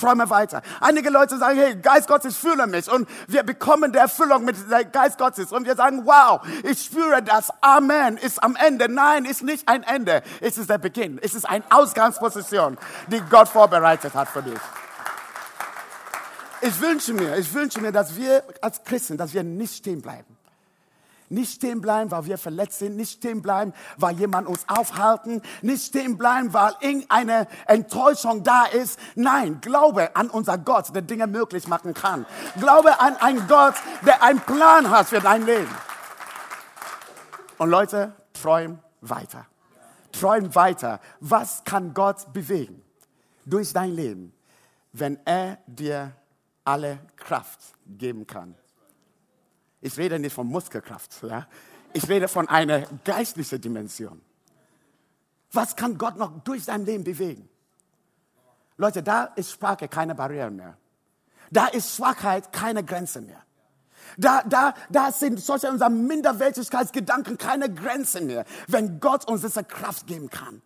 träume 0.00 0.30
weiter. 0.30 0.62
Einige 0.80 1.10
Leute 1.10 1.38
sagen, 1.38 1.58
hey, 1.58 1.76
Geist 1.76 2.08
Gottes, 2.08 2.36
fühle 2.36 2.66
mich. 2.66 2.90
Und 2.90 3.08
wir 3.28 3.42
bekommen 3.42 3.92
der 3.92 4.02
Erfüllung 4.02 4.44
mit 4.44 4.56
Geist 4.92 5.18
Gottes. 5.18 5.52
Und 5.52 5.66
wir 5.66 5.76
sagen, 5.76 6.06
wow, 6.06 6.40
ich 6.64 6.82
spüre 6.82 7.22
das. 7.22 7.50
Amen. 7.60 8.16
Ist 8.16 8.42
am 8.42 8.56
Ende. 8.56 8.88
Nein, 8.88 9.24
ist 9.24 9.42
nicht 9.42 9.68
ein 9.68 9.82
Ende. 9.82 10.22
Es 10.40 10.58
ist 10.58 10.70
der 10.70 10.78
Beginn. 10.78 11.18
Es 11.22 11.34
ist 11.34 11.48
eine 11.48 11.64
Ausgangsposition, 11.70 12.78
die 13.08 13.20
Gott 13.30 13.48
vorbereitet 13.48 14.14
hat 14.14 14.28
für 14.28 14.42
dich. 14.42 14.58
Ich 16.62 16.80
wünsche 16.80 17.14
mir, 17.14 17.38
ich 17.38 17.52
wünsche 17.54 17.80
mir, 17.80 17.90
dass 17.90 18.16
wir 18.16 18.44
als 18.60 18.84
Christen, 18.84 19.16
dass 19.16 19.32
wir 19.32 19.42
nicht 19.42 19.76
stehen 19.76 20.02
bleiben. 20.02 20.39
Nicht 21.32 21.54
stehen 21.54 21.80
bleiben, 21.80 22.10
weil 22.10 22.26
wir 22.26 22.38
verletzt 22.38 22.80
sind. 22.80 22.96
Nicht 22.96 23.18
stehen 23.18 23.40
bleiben, 23.40 23.72
weil 23.96 24.18
jemand 24.18 24.48
uns 24.48 24.68
aufhalten. 24.68 25.40
Nicht 25.62 25.86
stehen 25.86 26.18
bleiben, 26.18 26.52
weil 26.52 26.74
irgendeine 26.80 27.46
Enttäuschung 27.66 28.42
da 28.42 28.64
ist. 28.64 28.98
Nein, 29.14 29.60
glaube 29.60 30.16
an 30.16 30.28
unser 30.28 30.58
Gott, 30.58 30.92
der 30.92 31.02
Dinge 31.02 31.28
möglich 31.28 31.68
machen 31.68 31.94
kann. 31.94 32.26
Glaube 32.58 32.98
an 32.98 33.16
einen 33.18 33.46
Gott, 33.46 33.74
der 34.04 34.24
einen 34.24 34.40
Plan 34.40 34.90
hat 34.90 35.06
für 35.06 35.20
dein 35.20 35.46
Leben. 35.46 35.70
Und 37.58 37.70
Leute, 37.70 38.12
träum 38.32 38.80
weiter. 39.00 39.46
Träum 40.10 40.52
weiter. 40.56 40.98
Was 41.20 41.62
kann 41.62 41.94
Gott 41.94 42.32
bewegen 42.32 42.82
durch 43.46 43.72
dein 43.72 43.92
Leben, 43.94 44.32
wenn 44.92 45.20
er 45.24 45.58
dir 45.68 46.10
alle 46.64 46.98
Kraft 47.14 47.60
geben 47.86 48.26
kann? 48.26 48.56
Ich 49.80 49.96
rede 49.96 50.18
nicht 50.18 50.32
von 50.32 50.46
Muskelkraft. 50.46 51.22
Ja? 51.22 51.46
Ich 51.92 52.08
rede 52.08 52.28
von 52.28 52.48
einer 52.48 52.82
geistlichen 53.04 53.60
Dimension. 53.60 54.20
Was 55.52 55.74
kann 55.74 55.98
Gott 55.98 56.16
noch 56.16 56.42
durch 56.44 56.64
sein 56.64 56.84
Leben 56.84 57.04
bewegen? 57.04 57.48
Leute, 58.76 59.02
da 59.02 59.24
ist 59.24 59.52
Sprache 59.52 59.88
keine 59.88 60.14
Barriere 60.14 60.50
mehr. 60.50 60.76
Da 61.50 61.66
ist 61.66 61.96
Schwachheit 61.96 62.52
keine 62.52 62.84
Grenze 62.84 63.20
mehr. 63.20 63.42
Da, 64.16 64.42
da, 64.42 64.74
da 64.88 65.12
sind 65.12 65.40
solche 65.40 65.70
unserer 65.70 65.90
Minderwertigkeitsgedanken 65.90 67.38
keine 67.38 67.72
Grenzen 67.72 68.26
mehr, 68.26 68.44
wenn 68.68 69.00
Gott 69.00 69.28
uns 69.28 69.42
diese 69.42 69.64
Kraft 69.64 70.06
geben 70.06 70.30
kann. 70.30 70.62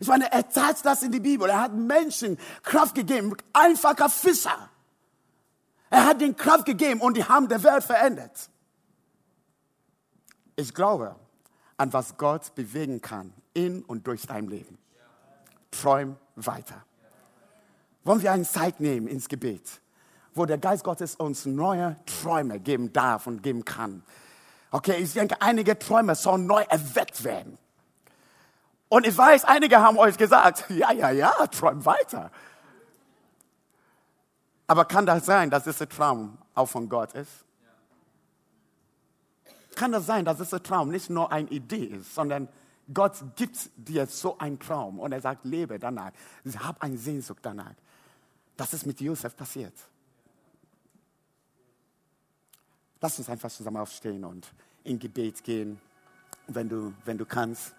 Ich 0.00 0.08
meine, 0.08 0.30
er 0.30 0.48
zeigt 0.48 0.84
das 0.84 1.02
in 1.02 1.12
die 1.12 1.20
Bibel. 1.20 1.48
Er 1.48 1.60
hat 1.60 1.74
Menschen 1.74 2.38
Kraft 2.62 2.94
gegeben, 2.94 3.36
einfacher 3.52 4.08
Fischer. 4.08 4.68
Er 5.90 6.06
hat 6.06 6.20
den 6.20 6.36
Kraft 6.36 6.66
gegeben 6.66 7.00
und 7.00 7.16
die 7.16 7.24
haben 7.24 7.48
der 7.48 7.62
Welt 7.62 7.82
verändert. 7.82 8.50
Ich 10.58 10.74
glaube 10.74 11.14
an 11.76 11.92
was 11.92 12.16
Gott 12.16 12.52
bewegen 12.56 13.00
kann 13.00 13.32
in 13.54 13.84
und 13.84 14.08
durch 14.08 14.26
dein 14.26 14.48
Leben. 14.48 14.76
Träum 15.70 16.16
weiter. 16.34 16.84
Wollen 18.02 18.20
wir 18.22 18.32
eine 18.32 18.42
Zeit 18.42 18.80
nehmen 18.80 19.06
ins 19.06 19.28
Gebet, 19.28 19.80
wo 20.34 20.46
der 20.46 20.58
Geist 20.58 20.82
Gottes 20.82 21.14
uns 21.14 21.46
neue 21.46 21.96
Träume 22.06 22.58
geben 22.58 22.92
darf 22.92 23.28
und 23.28 23.40
geben 23.44 23.64
kann. 23.64 24.02
Okay, 24.72 24.96
ich 24.96 25.12
denke, 25.12 25.40
einige 25.40 25.78
Träume 25.78 26.16
sollen 26.16 26.48
neu 26.48 26.62
erweckt 26.62 27.22
werden. 27.22 27.56
Und 28.88 29.06
ich 29.06 29.16
weiß, 29.16 29.44
einige 29.44 29.78
haben 29.78 29.96
euch 29.96 30.16
gesagt, 30.16 30.64
ja, 30.70 30.90
ja, 30.90 31.10
ja, 31.10 31.46
träum 31.46 31.84
weiter. 31.84 32.32
Aber 34.66 34.84
kann 34.86 35.06
das 35.06 35.24
sein, 35.24 35.50
dass 35.50 35.62
dieser 35.62 35.88
Traum 35.88 36.36
auch 36.56 36.66
von 36.66 36.88
Gott 36.88 37.12
ist? 37.12 37.44
Kann 39.78 39.92
das 39.92 40.06
sein, 40.06 40.24
dass 40.24 40.38
dieser 40.38 40.60
Traum 40.60 40.90
nicht 40.90 41.08
nur 41.08 41.30
eine 41.30 41.48
Idee 41.50 41.84
ist, 41.84 42.12
sondern 42.12 42.48
Gott 42.92 43.12
gibt 43.36 43.70
dir 43.76 44.06
so 44.06 44.36
einen 44.38 44.58
Traum 44.58 44.98
und 44.98 45.12
er 45.12 45.20
sagt, 45.20 45.44
lebe 45.44 45.78
danach. 45.78 46.10
Hab 46.58 46.82
eine 46.82 46.98
Sehnsucht 46.98 47.38
danach. 47.42 47.74
Das 48.56 48.72
ist 48.72 48.86
mit 48.86 49.00
Josef 49.00 49.36
passiert. 49.36 49.74
Lass 53.00 53.18
uns 53.18 53.30
einfach 53.30 53.50
zusammen 53.50 53.76
aufstehen 53.76 54.24
und 54.24 54.52
in 54.82 54.98
Gebet 54.98 55.44
gehen, 55.44 55.80
wenn 56.48 56.68
du, 56.68 56.92
wenn 57.04 57.16
du 57.16 57.24
kannst. 57.24 57.72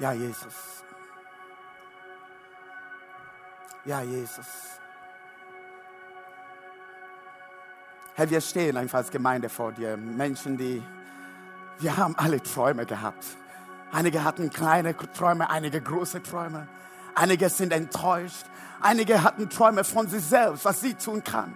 Ja, 0.00 0.12
Jesus. 0.12 0.82
Ja, 3.84 4.00
Jesus. 4.00 4.46
Herr, 8.14 8.30
wir 8.30 8.40
stehen 8.40 8.78
einfach 8.78 8.98
als 8.98 9.10
Gemeinde 9.10 9.50
vor 9.50 9.72
dir. 9.72 9.98
Menschen, 9.98 10.56
die, 10.56 10.82
wir 11.80 11.96
haben 11.98 12.16
alle 12.16 12.42
Träume 12.42 12.86
gehabt. 12.86 13.24
Einige 13.92 14.24
hatten 14.24 14.48
kleine 14.48 14.96
Träume, 14.96 15.50
einige 15.50 15.82
große 15.82 16.22
Träume. 16.22 16.66
Einige 17.14 17.50
sind 17.50 17.70
enttäuscht. 17.72 18.46
Einige 18.80 19.22
hatten 19.22 19.50
Träume 19.50 19.84
von 19.84 20.08
sich 20.08 20.24
selbst, 20.24 20.64
was 20.64 20.80
sie 20.80 20.94
tun 20.94 21.22
kann. 21.22 21.52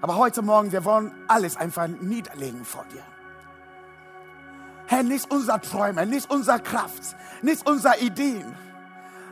Aber 0.00 0.16
heute 0.16 0.42
Morgen, 0.42 0.72
wir 0.72 0.84
wollen 0.84 1.12
alles 1.28 1.56
einfach 1.56 1.86
niederlegen 1.86 2.64
vor 2.64 2.84
dir. 2.92 3.04
Herr, 4.92 5.02
nicht 5.02 5.30
unser 5.30 5.58
Träume, 5.58 6.04
nicht 6.04 6.30
unser 6.30 6.58
Kraft, 6.58 7.16
nicht 7.40 7.66
unsere 7.66 7.98
Ideen, 8.00 8.54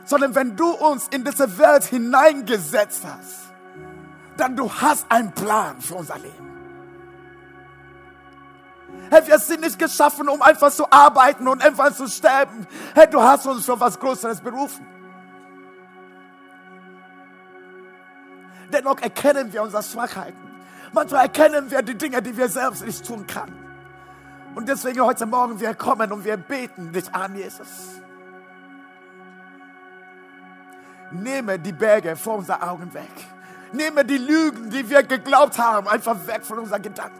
sondern 0.05 0.33
wenn 0.33 0.55
du 0.55 0.71
uns 0.71 1.07
in 1.09 1.23
diese 1.23 1.55
Welt 1.59 1.83
hineingesetzt 1.83 3.03
hast, 3.05 3.53
dann 4.37 4.55
du 4.55 4.73
hast 4.73 5.05
einen 5.11 5.31
Plan 5.31 5.79
für 5.79 5.97
unser 5.97 6.17
Leben. 6.17 6.49
Herr, 9.11 9.27
wir 9.27 9.37
sind 9.37 9.61
nicht 9.61 9.77
geschaffen, 9.77 10.29
um 10.29 10.41
einfach 10.41 10.71
zu 10.71 10.91
arbeiten 10.91 11.47
und 11.47 11.63
einfach 11.63 11.93
zu 11.93 12.07
sterben. 12.07 12.65
Herr, 12.95 13.05
du 13.05 13.21
hast 13.21 13.45
uns 13.45 13.63
für 13.63 13.79
was 13.79 13.99
Größeres 13.99 14.41
berufen. 14.41 14.83
Dennoch 18.73 18.99
erkennen 18.99 19.53
wir 19.53 19.61
unsere 19.61 19.83
Schwachheiten. 19.83 20.39
Manchmal 20.91 21.25
erkennen 21.25 21.69
wir 21.69 21.83
die 21.83 21.95
Dinge, 21.95 22.19
die 22.19 22.35
wir 22.35 22.49
selbst 22.49 22.83
nicht 22.83 23.05
tun 23.05 23.27
können. 23.27 23.60
Und 24.53 24.67
deswegen 24.67 25.01
heute 25.01 25.25
Morgen 25.25 25.59
wir 25.59 25.73
kommen 25.75 26.11
und 26.11 26.25
wir 26.25 26.37
beten 26.37 26.91
dich 26.91 27.13
an, 27.13 27.35
Jesus. 27.35 28.01
Nehme 31.11 31.57
die 31.57 31.71
Berge 31.71 32.15
vor 32.15 32.37
unseren 32.37 32.61
Augen 32.61 32.93
weg. 32.93 33.11
Nehme 33.71 34.03
die 34.03 34.17
Lügen, 34.17 34.69
die 34.69 34.89
wir 34.89 35.03
geglaubt 35.03 35.57
haben, 35.57 35.87
einfach 35.87 36.15
weg 36.27 36.43
von 36.43 36.59
unseren 36.59 36.81
Gedanken. 36.81 37.19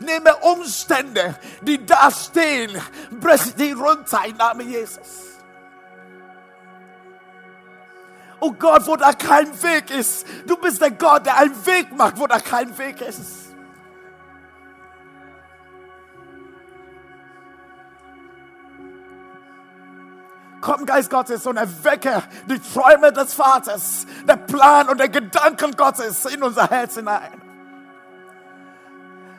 Nehme 0.00 0.34
Umstände, 0.36 1.34
die 1.60 1.84
da 1.84 2.10
stehen, 2.10 2.80
brech 3.20 3.54
die 3.54 3.72
runter 3.72 4.22
im 4.26 4.36
Namen 4.36 4.68
Jesus. 4.68 5.38
Oh 8.40 8.52
Gott, 8.52 8.86
wo 8.86 8.96
da 8.96 9.12
kein 9.12 9.62
Weg 9.62 9.90
ist. 9.90 10.26
Du 10.46 10.56
bist 10.56 10.80
der 10.80 10.92
Gott, 10.92 11.26
der 11.26 11.36
einen 11.36 11.66
Weg 11.66 11.94
macht, 11.94 12.18
wo 12.18 12.26
da 12.26 12.38
kein 12.38 12.76
Weg 12.78 13.02
ist. 13.02 13.49
Komm, 20.60 20.84
Geist 20.84 21.10
Gottes, 21.10 21.46
und 21.46 21.56
erwecke 21.56 22.22
die 22.46 22.58
Träume 22.58 23.12
des 23.12 23.34
Vaters, 23.34 24.06
der 24.28 24.36
Plan 24.36 24.88
und 24.88 24.98
der 24.98 25.08
Gedanken 25.08 25.74
Gottes 25.76 26.26
in 26.26 26.42
unser 26.42 26.68
Herz 26.68 26.96
hinein. 26.96 27.40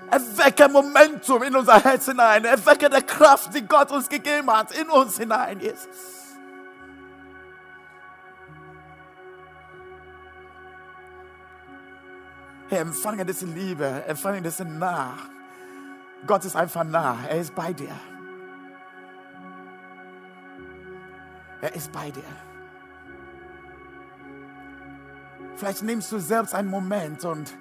Erwecke 0.10 0.68
Momentum 0.68 1.44
in 1.44 1.56
unser 1.56 1.82
Herz 1.82 2.06
hinein. 2.06 2.44
Erwecke 2.44 2.90
der 2.90 3.02
Kraft, 3.02 3.54
die 3.54 3.66
Gott 3.66 3.92
uns 3.92 4.10
gegeben 4.10 4.52
hat, 4.52 4.72
in 4.72 4.90
uns 4.90 5.18
hinein, 5.18 5.60
Jesus. 5.60 5.88
Hey, 12.68 12.80
empfange 12.80 13.26
diese 13.26 13.46
Liebe, 13.46 14.04
empfange 14.08 14.42
diese 14.42 14.66
nah. 14.66 15.18
Gott 16.26 16.46
ist 16.46 16.56
einfach 16.56 16.84
nah, 16.84 17.18
er 17.28 17.40
ist 17.40 17.54
bei 17.54 17.74
dir. 17.74 17.92
Er 21.62 21.76
ist 21.76 21.92
bei 21.92 22.12
dir. 22.12 22.24
Vielleicht 25.56 25.84
nimmst 25.84 26.12
du 26.12 26.20
selbst 26.20 26.56
einen 26.56 26.70
Moment 26.70 27.24
und 27.24 27.56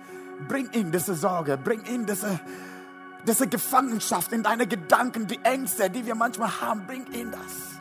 bring 0.48 0.70
ihn 0.72 0.90
diese 0.90 1.14
Sorge, 1.14 1.58
bring 1.58 1.84
ihn 1.84 2.06
diese, 2.06 2.40
diese 3.26 3.46
Gefangenschaft 3.46 4.32
in 4.32 4.42
deine 4.42 4.66
Gedanken, 4.66 5.26
die 5.26 5.40
Ängste, 5.42 5.90
die 5.90 6.06
wir 6.06 6.14
manchmal 6.14 6.60
haben, 6.60 6.86
bring 6.86 7.06
ihn 7.12 7.30
das. 7.30 7.80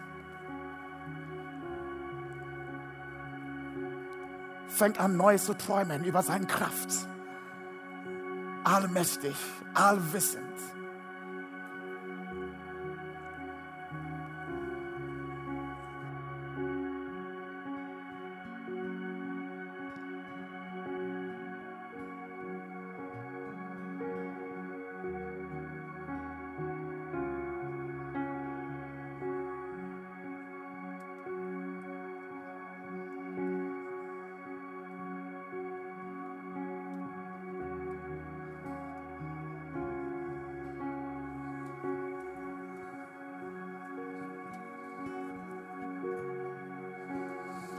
Fängt 4.68 5.00
an, 5.00 5.16
Neues 5.16 5.46
zu 5.46 5.58
träumen 5.58 6.04
über 6.04 6.22
seine 6.22 6.48
Kraft 6.48 7.10
allmächtig, 8.64 9.36
allwissend. 9.74 10.44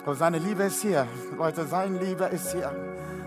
Und 0.06 0.16
seine 0.16 0.38
Liebe 0.38 0.64
ist 0.64 0.80
hier. 0.82 1.06
Leute, 1.36 1.66
seine 1.66 1.98
Liebe 1.98 2.24
ist 2.24 2.52
hier. 2.52 2.72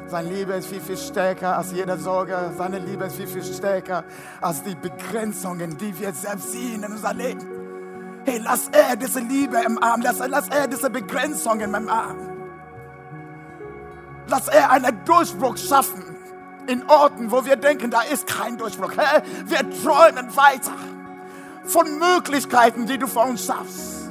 Seine 0.07 0.29
Liebe 0.29 0.53
ist 0.53 0.67
viel, 0.67 0.81
viel 0.81 0.97
stärker 0.97 1.57
als 1.57 1.71
jede 1.71 1.97
Sorge. 1.97 2.53
Seine 2.57 2.79
Liebe 2.79 3.05
ist 3.05 3.15
viel, 3.15 3.27
viel 3.27 3.43
stärker 3.43 4.03
als 4.41 4.63
die 4.63 4.75
Begrenzungen, 4.75 5.77
die 5.77 5.97
wir 5.99 6.13
selbst 6.13 6.51
sehen 6.51 6.83
in 6.83 6.91
unserem 6.91 7.17
Leben. 7.17 7.63
Hey, 8.25 8.39
lass 8.43 8.69
er 8.69 8.95
diese 8.95 9.19
Liebe 9.19 9.57
im 9.65 9.81
Arm, 9.81 10.01
lass, 10.01 10.19
lass 10.19 10.47
er 10.49 10.67
diese 10.67 10.89
Begrenzungen 10.89 11.73
im 11.73 11.89
Arm. 11.89 12.17
Lass 14.27 14.47
er 14.47 14.71
einen 14.71 15.03
Durchbruch 15.05 15.57
schaffen 15.57 16.03
in 16.67 16.83
Orten, 16.89 17.29
wo 17.31 17.45
wir 17.45 17.57
denken, 17.57 17.91
da 17.91 18.01
ist 18.01 18.25
kein 18.27 18.57
Durchbruch. 18.57 18.93
Hey, 18.95 19.21
wir 19.45 19.69
träumen 19.81 20.35
weiter 20.35 20.71
von 21.65 21.99
Möglichkeiten, 21.99 22.85
die 22.85 22.97
du 22.97 23.07
für 23.07 23.19
uns 23.19 23.45
schaffst. 23.45 24.02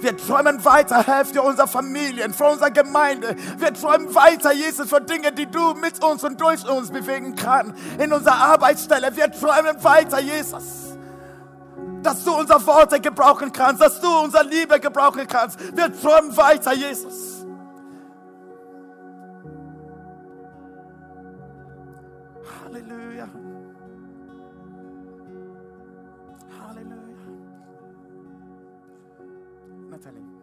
Wir 0.00 0.16
träumen 0.16 0.64
weiter, 0.64 1.02
Herr, 1.04 1.24
für 1.24 1.42
unsere 1.42 1.66
Familien, 1.66 2.32
für 2.32 2.44
unsere 2.44 2.70
Gemeinde. 2.70 3.34
Wir 3.56 3.72
träumen 3.74 4.14
weiter, 4.14 4.52
Jesus, 4.52 4.88
für 4.88 5.00
Dinge, 5.00 5.32
die 5.32 5.46
du 5.46 5.74
mit 5.74 6.02
uns 6.04 6.22
und 6.24 6.40
durch 6.40 6.68
uns 6.68 6.90
bewegen 6.90 7.34
kannst. 7.34 7.74
In 7.98 8.12
unserer 8.12 8.36
Arbeitsstelle. 8.36 9.14
Wir 9.16 9.30
träumen 9.30 9.82
weiter, 9.82 10.20
Jesus. 10.20 10.96
Dass 12.02 12.24
du 12.24 12.32
unsere 12.32 12.64
Worte 12.64 13.00
gebrauchen 13.00 13.50
kannst, 13.52 13.82
dass 13.82 14.00
du 14.00 14.08
unsere 14.08 14.44
Liebe 14.44 14.78
gebrauchen 14.78 15.26
kannst. 15.26 15.58
Wir 15.76 15.92
träumen 16.00 16.36
weiter, 16.36 16.72
Jesus. 16.72 17.44
Halleluja. 22.64 23.28
Jerusalén. 29.98 30.37